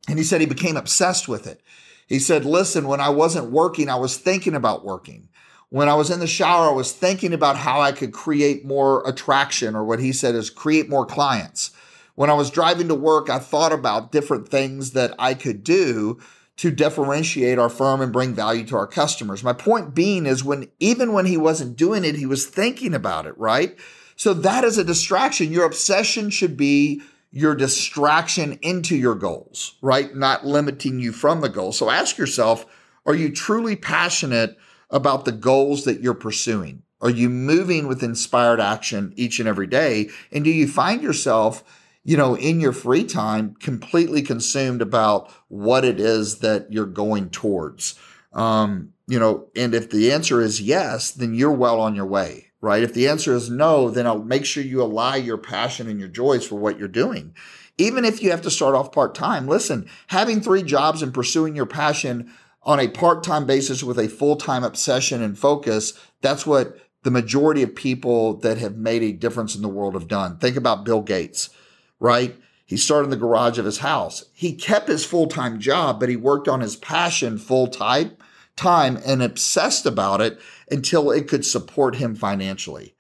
And 0.09 0.19
he 0.19 0.25
said 0.25 0.41
he 0.41 0.47
became 0.47 0.77
obsessed 0.77 1.29
with 1.29 1.47
it. 1.47 1.61
He 2.07 2.19
said, 2.19 2.45
listen, 2.45 2.89
when 2.89 3.01
I 3.01 3.09
wasn't 3.09 3.51
working, 3.51 3.89
I 3.89 3.97
was 3.97 4.17
thinking 4.17 4.55
about 4.55 4.85
working. 4.85 5.29
When 5.69 5.89
I 5.89 5.95
was 5.95 6.11
in 6.11 6.19
the 6.19 6.27
shower, 6.27 6.69
I 6.69 6.75
was 6.75 6.93
thinking 6.93 7.33
about 7.33 7.57
how 7.57 7.81
I 7.81 7.93
could 7.93 8.13
create 8.13 8.65
more 8.65 9.07
attraction, 9.09 9.77
or 9.77 9.85
what 9.85 10.01
he 10.01 10.13
said 10.13 10.35
is 10.35 10.51
create 10.51 10.89
more 10.89 11.07
clients. 11.07 11.71
When 12.17 12.29
I 12.29 12.35
was 12.35 12.51
driving 12.51 12.89
to 12.89 12.95
work, 12.97 13.31
I 13.31 13.39
thought 13.39 13.73
about 13.73 14.11
different 14.11 14.49
things 14.49 14.91
that 14.93 15.15
I 15.19 15.35
could 15.35 15.63
do 15.63 16.19
to 16.57 16.71
differentiate 16.73 17.59
our 17.59 17.71
firm 17.71 18.01
and 18.01 18.13
bring 18.13 18.35
value 18.35 18.67
to 18.67 18.77
our 18.77 18.87
customers. 18.89 19.45
My 19.45 19.53
point 19.53 19.95
being 19.95 20.27
is 20.27 20.45
when 20.45 20.69
even 20.81 21.13
when 21.13 21.25
he 21.25 21.37
wasn't 21.37 21.77
doing 21.77 22.05
it, 22.05 22.17
he 22.17 22.27
was 22.27 22.47
thinking 22.47 22.93
about 22.93 23.27
it, 23.27 23.39
right? 23.39 23.79
So 24.21 24.35
that 24.35 24.65
is 24.65 24.77
a 24.77 24.85
distraction. 24.85 25.51
Your 25.51 25.65
obsession 25.65 26.29
should 26.29 26.55
be 26.55 27.01
your 27.31 27.55
distraction 27.55 28.59
into 28.61 28.95
your 28.95 29.15
goals, 29.15 29.77
right? 29.81 30.15
Not 30.15 30.45
limiting 30.45 30.99
you 30.99 31.11
from 31.11 31.41
the 31.41 31.49
goal. 31.49 31.73
So 31.73 31.89
ask 31.89 32.19
yourself, 32.19 32.67
are 33.07 33.15
you 33.15 33.33
truly 33.33 33.77
passionate 33.77 34.59
about 34.91 35.25
the 35.25 35.33
goals 35.33 35.87
that 35.87 36.03
you're 36.03 36.13
pursuing? 36.13 36.83
Are 37.01 37.09
you 37.09 37.31
moving 37.31 37.89
with 37.89 38.03
inspired 38.03 38.61
action 38.61 39.15
each 39.17 39.41
and 39.41 39.49
every 39.49 39.67
day? 39.67 40.11
And 40.31 40.45
do 40.45 40.51
you 40.51 40.69
find 40.69 41.03
yourself, 41.03 41.65
you 42.05 42.19
know, 42.19 42.37
in 42.37 42.61
your 42.61 42.73
free 42.73 43.05
time 43.05 43.55
completely 43.55 44.21
consumed 44.21 44.83
about 44.83 45.33
what 45.49 45.83
it 45.83 45.99
is 45.99 46.41
that 46.41 46.71
you're 46.71 46.85
going 46.85 47.31
towards? 47.31 47.99
Um, 48.35 48.93
you 49.07 49.19
know, 49.19 49.49
and 49.57 49.75
if 49.75 49.89
the 49.89 50.13
answer 50.13 50.43
is 50.43 50.61
yes, 50.61 51.11
then 51.11 51.33
you're 51.33 51.51
well 51.51 51.81
on 51.81 51.95
your 51.95 52.05
way, 52.05 52.50
right? 52.61 52.83
If 52.83 52.95
the 52.95 53.09
answer 53.09 53.35
is 53.35 53.51
no, 53.51 53.91
then 53.91 54.07
I'll 54.07 54.23
make 54.23 54.45
sure 54.45 54.63
you 54.63 54.83
ally 54.83 55.17
your 55.17 55.39
passion 55.39 55.89
and 55.89 55.99
your 55.99 56.09
joys 56.09 56.47
for 56.47 56.57
what 56.57 56.79
you're 56.79 56.89
doing. 56.89 57.35
Even 57.79 58.05
if 58.05 58.23
you 58.23 58.31
have 58.31 58.43
to 58.43 58.51
start 58.51 58.75
off 58.75 58.93
part 58.93 59.15
time, 59.15 59.47
listen, 59.47 59.89
having 60.09 60.41
three 60.41 60.63
jobs 60.63 61.03
and 61.03 61.15
pursuing 61.15 61.57
your 61.57 61.67
passion 61.67 62.33
on 62.63 62.79
a 62.79 62.89
part 62.89 63.25
time 63.25 63.47
basis 63.47 63.83
with 63.83 63.99
a 63.99 64.09
full 64.09 64.37
time 64.37 64.65
obsession 64.65 65.23
and 65.23 65.39
focus, 65.39 65.95
that's 66.21 66.47
what 66.47 66.77
the 67.03 67.11
majority 67.11 67.63
of 67.63 67.75
people 67.75 68.35
that 68.39 68.59
have 68.59 68.77
made 68.77 69.03
a 69.03 69.13
difference 69.13 69.57
in 69.57 69.63
the 69.63 69.69
world 69.69 69.95
have 69.95 70.09
done. 70.09 70.37
Think 70.37 70.57
about 70.57 70.85
Bill 70.85 71.01
Gates, 71.01 71.51
right? 71.99 72.37
He 72.67 72.77
started 72.77 73.07
in 73.07 73.11
the 73.11 73.17
garage 73.17 73.59
of 73.59 73.65
his 73.65 73.79
house. 73.79 74.27
He 74.33 74.55
kept 74.55 74.89
his 74.89 75.05
full 75.05 75.27
time 75.27 75.59
job, 75.59 75.99
but 75.99 76.09
he 76.09 76.17
worked 76.17 76.49
on 76.49 76.61
his 76.61 76.77
passion 76.77 77.39
full 77.39 77.69
time, 77.69 78.17
time 78.61 78.99
and 79.07 79.23
obsessed 79.23 79.87
about 79.87 80.21
it 80.21 80.39
until 80.71 81.11
it 81.11 81.29
could 81.29 81.47
support 81.47 81.97
him 81.97 82.15
financially. 82.15 82.95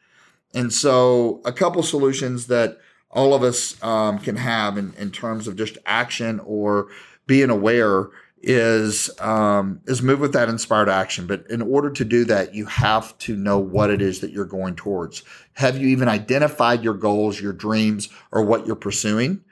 And 0.54 0.72
so, 0.72 1.40
a 1.44 1.52
couple 1.52 1.82
solutions 1.82 2.46
that 2.46 2.78
all 3.10 3.34
of 3.34 3.42
us 3.42 3.80
um, 3.82 4.18
can 4.18 4.36
have 4.36 4.78
in, 4.78 4.94
in 4.94 5.10
terms 5.10 5.46
of 5.46 5.56
just 5.56 5.76
action 5.84 6.40
or 6.44 6.88
being 7.26 7.50
aware 7.50 8.08
is 8.42 9.10
um, 9.20 9.80
is 9.84 10.00
move 10.00 10.18
with 10.18 10.32
that 10.32 10.48
inspired 10.48 10.88
action. 10.88 11.26
But 11.26 11.44
in 11.50 11.60
order 11.60 11.90
to 11.90 12.04
do 12.04 12.24
that, 12.24 12.54
you 12.54 12.64
have 12.66 13.16
to 13.18 13.36
know 13.36 13.58
what 13.58 13.90
it 13.90 14.00
is 14.00 14.20
that 14.20 14.30
you're 14.30 14.46
going 14.46 14.76
towards. 14.76 15.22
Have 15.54 15.76
you 15.76 15.88
even 15.88 16.08
identified 16.08 16.82
your 16.82 16.94
goals, 16.94 17.40
your 17.40 17.52
dreams, 17.52 18.08
or 18.32 18.42
what 18.42 18.66
you're 18.66 18.76
pursuing? 18.76 19.44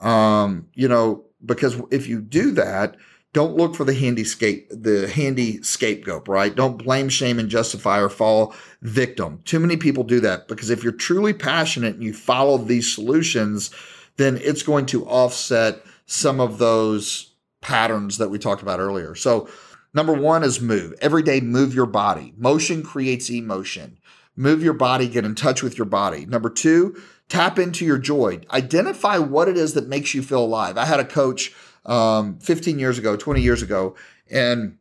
Um, 0.00 0.66
you 0.74 0.88
know, 0.88 1.24
because 1.46 1.80
if 1.92 2.08
you 2.08 2.20
do 2.20 2.50
that, 2.52 2.96
don't 3.32 3.56
look 3.56 3.74
for 3.74 3.84
the 3.84 3.94
handy 3.94 4.24
scape, 4.24 4.68
the 4.70 5.08
handy 5.08 5.62
scapegoat, 5.62 6.28
right? 6.28 6.54
Don't 6.54 6.76
blame, 6.76 7.08
shame, 7.08 7.38
and 7.38 7.48
justify 7.48 7.98
or 7.98 8.10
fall 8.10 8.54
victim. 8.82 9.40
Too 9.44 9.58
many 9.58 9.76
people 9.76 10.04
do 10.04 10.20
that 10.20 10.48
because 10.48 10.68
if 10.68 10.82
you're 10.82 10.92
truly 10.92 11.32
passionate 11.32 11.94
and 11.94 12.04
you 12.04 12.12
follow 12.12 12.58
these 12.58 12.94
solutions, 12.94 13.70
then 14.16 14.38
it's 14.42 14.62
going 14.62 14.84
to 14.86 15.06
offset 15.06 15.82
some 16.04 16.40
of 16.40 16.58
those 16.58 17.32
patterns 17.62 18.18
that 18.18 18.28
we 18.28 18.38
talked 18.38 18.60
about 18.60 18.80
earlier. 18.80 19.14
So, 19.14 19.48
number 19.94 20.12
one 20.12 20.42
is 20.42 20.60
move. 20.60 20.94
Every 21.00 21.22
day, 21.22 21.40
move 21.40 21.74
your 21.74 21.86
body. 21.86 22.34
Motion 22.36 22.82
creates 22.82 23.30
emotion. 23.30 23.98
Move 24.36 24.62
your 24.62 24.74
body, 24.74 25.08
get 25.08 25.24
in 25.24 25.34
touch 25.34 25.62
with 25.62 25.78
your 25.78 25.84
body. 25.86 26.26
Number 26.26 26.50
two, 26.50 26.96
tap 27.28 27.58
into 27.58 27.84
your 27.84 27.98
joy. 27.98 28.40
Identify 28.50 29.18
what 29.18 29.48
it 29.48 29.56
is 29.56 29.74
that 29.74 29.88
makes 29.88 30.14
you 30.14 30.22
feel 30.22 30.44
alive. 30.44 30.76
I 30.76 30.86
had 30.86 31.00
a 31.00 31.04
coach 31.04 31.54
um, 31.86 32.38
15 32.38 32.78
years 32.78 32.98
ago, 32.98 33.16
20 33.16 33.40
years 33.40 33.62
ago, 33.62 33.94
and 34.30 34.78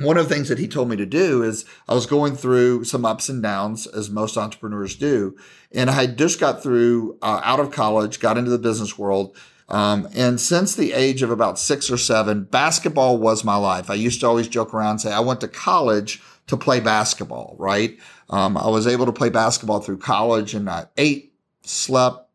one 0.00 0.16
of 0.16 0.28
the 0.28 0.34
things 0.34 0.48
that 0.48 0.58
he 0.58 0.66
told 0.66 0.88
me 0.88 0.96
to 0.96 1.06
do 1.06 1.42
is 1.42 1.64
I 1.88 1.94
was 1.94 2.06
going 2.06 2.34
through 2.34 2.82
some 2.82 3.04
ups 3.04 3.28
and 3.28 3.40
downs, 3.40 3.86
as 3.86 4.10
most 4.10 4.36
entrepreneurs 4.36 4.96
do. 4.96 5.36
And 5.72 5.88
I 5.88 6.06
just 6.06 6.40
got 6.40 6.64
through 6.64 7.16
uh, 7.22 7.40
out 7.44 7.60
of 7.60 7.70
college, 7.70 8.18
got 8.18 8.36
into 8.36 8.50
the 8.50 8.58
business 8.58 8.98
world, 8.98 9.36
um, 9.68 10.08
and 10.14 10.40
since 10.40 10.76
the 10.76 10.92
age 10.92 11.22
of 11.22 11.30
about 11.30 11.58
six 11.58 11.90
or 11.90 11.96
seven, 11.96 12.44
basketball 12.44 13.18
was 13.18 13.44
my 13.44 13.56
life. 13.56 13.90
I 13.90 13.94
used 13.94 14.20
to 14.20 14.26
always 14.26 14.48
joke 14.48 14.74
around 14.74 14.90
and 14.90 15.00
say 15.00 15.12
I 15.12 15.20
went 15.20 15.40
to 15.40 15.48
college 15.48 16.22
to 16.48 16.56
play 16.56 16.80
basketball, 16.80 17.56
right? 17.58 17.98
Um, 18.28 18.56
I 18.56 18.68
was 18.68 18.86
able 18.86 19.06
to 19.06 19.12
play 19.12 19.30
basketball 19.30 19.80
through 19.80 19.98
college 19.98 20.54
and 20.54 20.68
I 20.68 20.86
ate, 20.96 21.32
slept, 21.62 22.28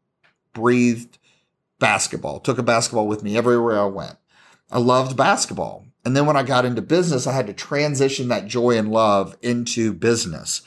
breathed 0.54 1.19
basketball, 1.80 2.40
took 2.40 2.58
a 2.58 2.64
basketball 2.64 3.08
with 3.08 3.24
me 3.24 3.38
everywhere 3.38 3.80
I 3.80 3.86
went. 3.86 4.18
I 4.72 4.80
loved 4.80 5.18
basketball. 5.18 5.86
And 6.06 6.16
then 6.16 6.26
when 6.26 6.38
I 6.38 6.44
got 6.44 6.66
into 6.66 6.82
business, 6.82 7.28
I 7.28 7.34
had 7.34 7.48
to 7.48 7.54
transition 7.54 8.28
that 8.28 8.48
joy 8.48 8.78
and 8.78 8.92
love 8.92 9.36
into 9.42 9.94
business. 9.94 10.62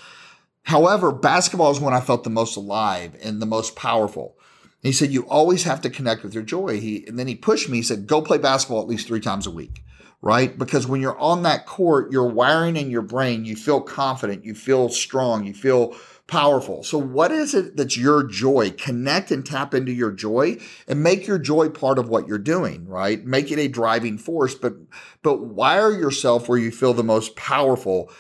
However, 0.65 1.13
basketball 1.13 1.71
is 1.71 1.81
when 1.81 1.95
I 1.95 2.01
felt 2.01 2.25
the 2.25 2.31
most 2.31 2.57
alive 2.57 3.17
and 3.23 3.41
the 3.41 3.47
most 3.47 3.77
powerful 3.77 4.37
he 4.83 4.93
said, 4.93 5.13
you 5.13 5.23
always 5.29 5.63
have 5.63 5.81
to 5.83 5.91
connect 5.91 6.25
with 6.25 6.35
your 6.35 6.43
joy. 6.43 6.81
He, 6.81 7.07
and 7.07 7.19
then 7.19 7.29
he 7.29 7.37
pushed 7.37 7.69
me. 7.69 7.79
He 7.79 7.83
said, 7.83 8.07
go 8.07 8.21
play 8.21 8.39
basketball 8.39 8.83
at 8.83 8.89
least 8.89 9.07
three 9.07 9.21
times 9.21 9.47
a 9.47 9.51
week, 9.51 9.85
right? 10.21 10.59
Because 10.59 10.89
when 10.89 11.01
you're 11.01 11.19
on 11.19 11.45
that 11.45 11.67
court, 11.67 12.11
you're 12.11 12.29
wiring 12.29 12.77
in 12.77 12.91
your 12.91 13.03
brain. 13.03 13.45
You 13.45 13.55
feel 13.55 13.81
confident. 13.81 14.45
You 14.45 14.55
feel 14.55 14.89
strong. 14.89 15.47
You 15.47 15.55
feel 15.55 15.95
powerful. 16.27 16.83
So 16.83 16.99
what 16.99 17.31
is 17.31 17.55
it 17.55 17.77
that's 17.77 17.97
your 17.97 18.23
joy? 18.23 18.71
Connect 18.71 19.31
and 19.31 19.45
tap 19.45 19.75
into 19.75 19.93
your 19.93 20.13
joy 20.13 20.59
and 20.89 21.03
make 21.03 21.27
your 21.27 21.39
joy 21.39 21.69
part 21.69 21.99
of 21.99 22.09
what 22.09 22.27
you're 22.27 22.39
doing, 22.39 22.87
right? 22.87 23.25
Make 23.25 23.51
it 23.51 23.59
a 23.59 23.69
driving 23.69 24.19
force, 24.19 24.55
but, 24.55 24.75
but 25.23 25.43
wire 25.43 25.93
yourself 25.93 26.49
where 26.49 26.59
you 26.59 26.71
feel 26.71 26.95
the 26.95 27.05
most 27.05 27.37
powerful 27.37 28.11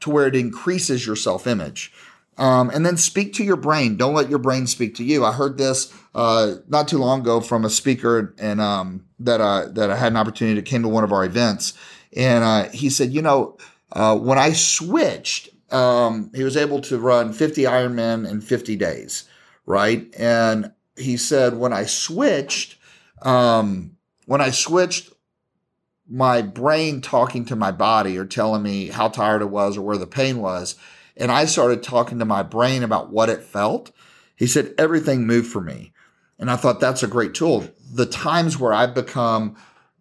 to 0.00 0.10
where 0.10 0.26
it 0.26 0.36
increases 0.36 1.06
your 1.06 1.16
self 1.16 1.46
image. 1.46 1.92
Um, 2.36 2.68
and 2.70 2.84
then 2.84 2.96
speak 2.96 3.32
to 3.34 3.44
your 3.44 3.56
brain. 3.56 3.96
Don't 3.96 4.14
let 4.14 4.28
your 4.28 4.40
brain 4.40 4.66
speak 4.66 4.96
to 4.96 5.04
you. 5.04 5.24
I 5.24 5.32
heard 5.32 5.56
this 5.56 5.94
uh, 6.14 6.56
not 6.68 6.88
too 6.88 6.98
long 6.98 7.20
ago 7.20 7.40
from 7.40 7.64
a 7.64 7.70
speaker 7.70 8.34
and 8.38 8.60
um, 8.60 9.06
that 9.20 9.40
uh, 9.40 9.68
that 9.68 9.90
I 9.90 9.96
had 9.96 10.12
an 10.12 10.16
opportunity 10.16 10.60
to 10.60 10.62
came 10.62 10.82
to 10.82 10.88
one 10.88 11.04
of 11.04 11.12
our 11.12 11.24
events, 11.24 11.74
and 12.16 12.42
uh, 12.42 12.68
he 12.70 12.90
said, 12.90 13.12
you 13.12 13.22
know, 13.22 13.56
uh, 13.92 14.18
when 14.18 14.36
I 14.36 14.52
switched, 14.52 15.48
um, 15.70 16.30
he 16.34 16.44
was 16.44 16.56
able 16.56 16.80
to 16.82 16.98
run 16.98 17.32
50 17.32 17.62
Ironman 17.62 18.28
in 18.28 18.40
50 18.40 18.76
days, 18.76 19.24
right? 19.66 20.12
And 20.18 20.72
he 20.96 21.16
said 21.16 21.56
when 21.56 21.72
I 21.72 21.84
switched, 21.84 22.76
um, 23.22 23.96
when 24.26 24.40
I 24.40 24.50
switched, 24.50 25.10
my 26.06 26.42
brain 26.42 27.00
talking 27.00 27.46
to 27.46 27.56
my 27.56 27.70
body 27.70 28.18
or 28.18 28.26
telling 28.26 28.62
me 28.62 28.88
how 28.88 29.08
tired 29.08 29.40
it 29.40 29.48
was 29.48 29.76
or 29.76 29.82
where 29.82 29.96
the 29.96 30.06
pain 30.06 30.38
was 30.38 30.76
and 31.16 31.30
I 31.30 31.44
started 31.44 31.82
talking 31.82 32.18
to 32.18 32.24
my 32.24 32.42
brain 32.42 32.82
about 32.82 33.10
what 33.10 33.28
it 33.28 33.42
felt, 33.42 33.90
he 34.36 34.46
said 34.46 34.74
everything 34.78 35.26
moved 35.26 35.50
for 35.50 35.60
me. 35.60 35.92
And 36.38 36.50
I 36.50 36.56
thought 36.56 36.80
that's 36.80 37.02
a 37.02 37.08
great 37.08 37.34
tool. 37.34 37.68
The 37.92 38.06
times 38.06 38.58
where 38.58 38.72
I've 38.72 38.94
become, 38.94 39.56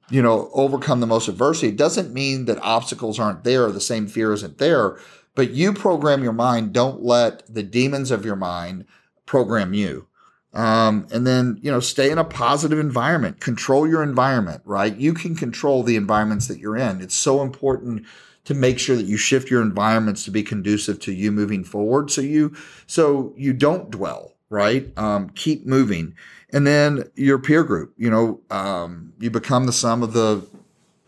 you 0.09 0.21
know, 0.21 0.49
overcome 0.53 0.99
the 0.99 1.07
most 1.07 1.27
adversity 1.27 1.71
doesn't 1.71 2.13
mean 2.13 2.45
that 2.45 2.57
obstacles 2.61 3.19
aren't 3.19 3.43
there 3.43 3.71
the 3.71 3.79
same 3.79 4.07
fear 4.07 4.33
isn't 4.33 4.57
there, 4.57 4.97
but 5.35 5.51
you 5.51 5.73
program 5.73 6.23
your 6.23 6.33
mind. 6.33 6.73
Don't 6.73 7.03
let 7.03 7.43
the 7.53 7.63
demons 7.63 8.11
of 8.11 8.25
your 8.25 8.35
mind 8.35 8.85
program 9.25 9.73
you. 9.73 10.07
Um, 10.53 11.07
and 11.11 11.25
then, 11.25 11.57
you 11.61 11.71
know, 11.71 11.79
stay 11.79 12.11
in 12.11 12.19
a 12.19 12.23
positive 12.23 12.77
environment, 12.77 13.39
control 13.39 13.87
your 13.87 14.03
environment, 14.03 14.61
right? 14.65 14.95
You 14.95 15.13
can 15.13 15.35
control 15.35 15.81
the 15.81 15.95
environments 15.95 16.47
that 16.47 16.59
you're 16.59 16.77
in. 16.77 17.01
It's 17.01 17.15
so 17.15 17.41
important 17.41 18.05
to 18.45 18.53
make 18.53 18.77
sure 18.77 18.95
that 18.95 19.05
you 19.05 19.17
shift 19.17 19.49
your 19.49 19.63
environments 19.63 20.25
to 20.25 20.31
be 20.31 20.43
conducive 20.43 20.99
to 20.99 21.13
you 21.13 21.31
moving 21.31 21.63
forward. 21.63 22.11
So 22.11 22.21
you, 22.21 22.55
so 22.85 23.33
you 23.35 23.53
don't 23.53 23.89
dwell, 23.89 24.33
right? 24.49 24.95
Um, 24.95 25.29
keep 25.29 25.65
moving. 25.65 26.13
And 26.51 26.67
then 26.67 27.05
your 27.15 27.39
peer 27.39 27.63
group, 27.63 27.95
you 27.97 28.11
know, 28.11 28.41
um, 28.51 29.13
you 29.19 29.31
become 29.31 29.65
the 29.65 29.73
sum 29.73 30.03
of 30.03 30.13
the 30.13 30.45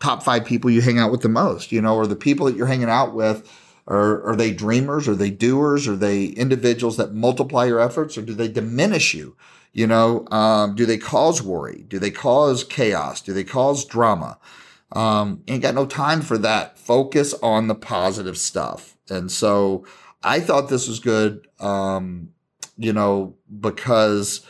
top 0.00 0.24
five 0.24 0.44
people 0.44 0.70
you 0.70 0.80
hang 0.80 0.98
out 0.98 1.12
with 1.12 1.22
the 1.22 1.28
most, 1.28 1.70
you 1.70 1.80
know, 1.80 1.94
or 1.94 2.08
the 2.08 2.16
people 2.16 2.46
that 2.46 2.56
you're 2.56 2.66
hanging 2.66 2.90
out 2.90 3.14
with. 3.14 3.48
Are, 3.88 4.22
are 4.30 4.36
they 4.36 4.52
dreamers? 4.52 5.06
Are 5.06 5.14
they 5.14 5.30
doers? 5.30 5.86
Are 5.86 5.96
they 5.96 6.26
individuals 6.26 6.96
that 6.96 7.14
multiply 7.14 7.66
your 7.66 7.80
efforts 7.80 8.18
or 8.18 8.22
do 8.22 8.34
they 8.34 8.48
diminish 8.48 9.14
you? 9.14 9.36
You 9.72 9.86
know, 9.86 10.26
um, 10.28 10.74
do 10.74 10.86
they 10.86 10.98
cause 10.98 11.42
worry? 11.42 11.84
Do 11.86 11.98
they 11.98 12.10
cause 12.10 12.64
chaos? 12.64 13.20
Do 13.20 13.32
they 13.32 13.44
cause 13.44 13.84
drama? 13.84 14.38
Um, 14.92 15.42
ain't 15.46 15.62
got 15.62 15.74
no 15.74 15.86
time 15.86 16.22
for 16.22 16.38
that. 16.38 16.78
Focus 16.78 17.34
on 17.42 17.68
the 17.68 17.74
positive 17.74 18.38
stuff. 18.38 18.96
And 19.10 19.30
so 19.30 19.84
I 20.22 20.40
thought 20.40 20.68
this 20.68 20.88
was 20.88 20.98
good, 20.98 21.46
um, 21.60 22.30
you 22.76 22.92
know, 22.92 23.36
because 23.60 24.44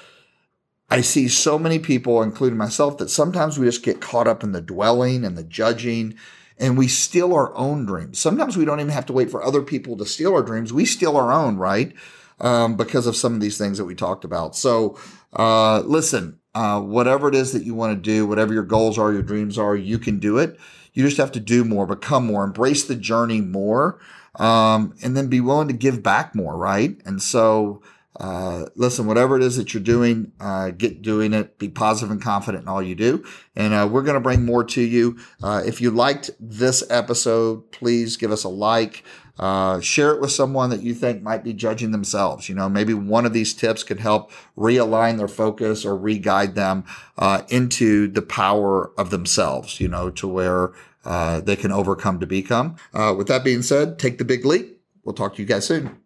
I 0.88 1.00
see 1.00 1.28
so 1.28 1.58
many 1.58 1.78
people, 1.78 2.22
including 2.22 2.58
myself, 2.58 2.98
that 2.98 3.10
sometimes 3.10 3.58
we 3.58 3.66
just 3.66 3.82
get 3.82 4.00
caught 4.00 4.28
up 4.28 4.44
in 4.44 4.52
the 4.52 4.60
dwelling 4.60 5.24
and 5.24 5.36
the 5.36 5.42
judging 5.42 6.14
and 6.58 6.78
we 6.78 6.88
steal 6.88 7.34
our 7.34 7.54
own 7.54 7.84
dreams. 7.86 8.18
Sometimes 8.18 8.56
we 8.56 8.64
don't 8.64 8.80
even 8.80 8.92
have 8.92 9.06
to 9.06 9.12
wait 9.12 9.30
for 9.30 9.42
other 9.42 9.62
people 9.62 9.96
to 9.98 10.06
steal 10.06 10.32
our 10.34 10.42
dreams. 10.42 10.72
We 10.72 10.84
steal 10.84 11.16
our 11.16 11.32
own, 11.32 11.56
right? 11.56 11.92
Um, 12.40 12.76
because 12.76 13.06
of 13.06 13.16
some 13.16 13.34
of 13.34 13.40
these 13.40 13.58
things 13.58 13.78
that 13.78 13.84
we 13.84 13.94
talked 13.94 14.24
about. 14.24 14.56
So, 14.56 14.98
uh, 15.32 15.80
listen, 15.80 16.38
uh, 16.54 16.80
whatever 16.80 17.28
it 17.28 17.34
is 17.34 17.52
that 17.52 17.64
you 17.64 17.74
want 17.74 17.96
to 17.96 18.00
do, 18.00 18.26
whatever 18.26 18.52
your 18.52 18.62
goals 18.62 18.98
are, 18.98 19.12
your 19.12 19.22
dreams 19.22 19.58
are, 19.58 19.76
you 19.76 19.98
can 19.98 20.18
do 20.18 20.38
it. 20.38 20.58
You 20.92 21.02
just 21.04 21.18
have 21.18 21.32
to 21.32 21.40
do 21.40 21.64
more, 21.64 21.86
become 21.86 22.26
more, 22.26 22.44
embrace 22.44 22.84
the 22.84 22.94
journey 22.94 23.42
more, 23.42 24.00
um, 24.36 24.94
and 25.02 25.16
then 25.16 25.28
be 25.28 25.40
willing 25.40 25.68
to 25.68 25.74
give 25.74 26.02
back 26.02 26.34
more, 26.34 26.56
right? 26.56 26.98
And 27.04 27.20
so, 27.22 27.82
uh, 28.18 28.66
listen, 28.74 29.06
whatever 29.06 29.36
it 29.36 29.42
is 29.42 29.56
that 29.56 29.74
you're 29.74 29.82
doing, 29.82 30.32
uh, 30.40 30.70
get 30.70 31.02
doing 31.02 31.32
it. 31.32 31.58
Be 31.58 31.68
positive 31.68 32.10
and 32.10 32.22
confident 32.22 32.62
in 32.62 32.68
all 32.68 32.82
you 32.82 32.94
do. 32.94 33.24
And 33.54 33.74
uh, 33.74 33.88
we're 33.90 34.02
going 34.02 34.14
to 34.14 34.20
bring 34.20 34.44
more 34.44 34.64
to 34.64 34.80
you. 34.80 35.18
Uh, 35.42 35.62
if 35.64 35.80
you 35.80 35.90
liked 35.90 36.30
this 36.40 36.82
episode, 36.90 37.70
please 37.72 38.16
give 38.16 38.32
us 38.32 38.44
a 38.44 38.48
like. 38.48 39.04
uh, 39.38 39.80
share 39.80 40.12
it 40.12 40.20
with 40.20 40.30
someone 40.30 40.70
that 40.70 40.82
you 40.82 40.94
think 40.94 41.22
might 41.22 41.44
be 41.44 41.52
judging 41.52 41.90
themselves. 41.90 42.48
You 42.48 42.54
know, 42.54 42.68
maybe 42.68 42.94
one 42.94 43.26
of 43.26 43.32
these 43.32 43.52
tips 43.52 43.82
could 43.82 44.00
help 44.00 44.30
realign 44.56 45.18
their 45.18 45.28
focus 45.28 45.84
or 45.84 45.96
re-guide 45.96 46.54
them 46.54 46.84
uh, 47.18 47.42
into 47.48 48.08
the 48.08 48.22
power 48.22 48.92
of 48.98 49.10
themselves. 49.10 49.80
You 49.80 49.88
know, 49.88 50.10
to 50.10 50.26
where 50.26 50.72
they 51.04 51.56
can 51.56 51.72
overcome 51.72 52.20
to 52.20 52.26
become. 52.26 52.76
With 52.94 53.28
that 53.28 53.44
being 53.44 53.62
said, 53.62 53.98
take 53.98 54.18
the 54.18 54.24
big 54.24 54.44
leap. 54.44 54.80
We'll 55.04 55.14
talk 55.14 55.36
to 55.36 55.42
you 55.42 55.46
guys 55.46 55.66
soon. 55.66 56.05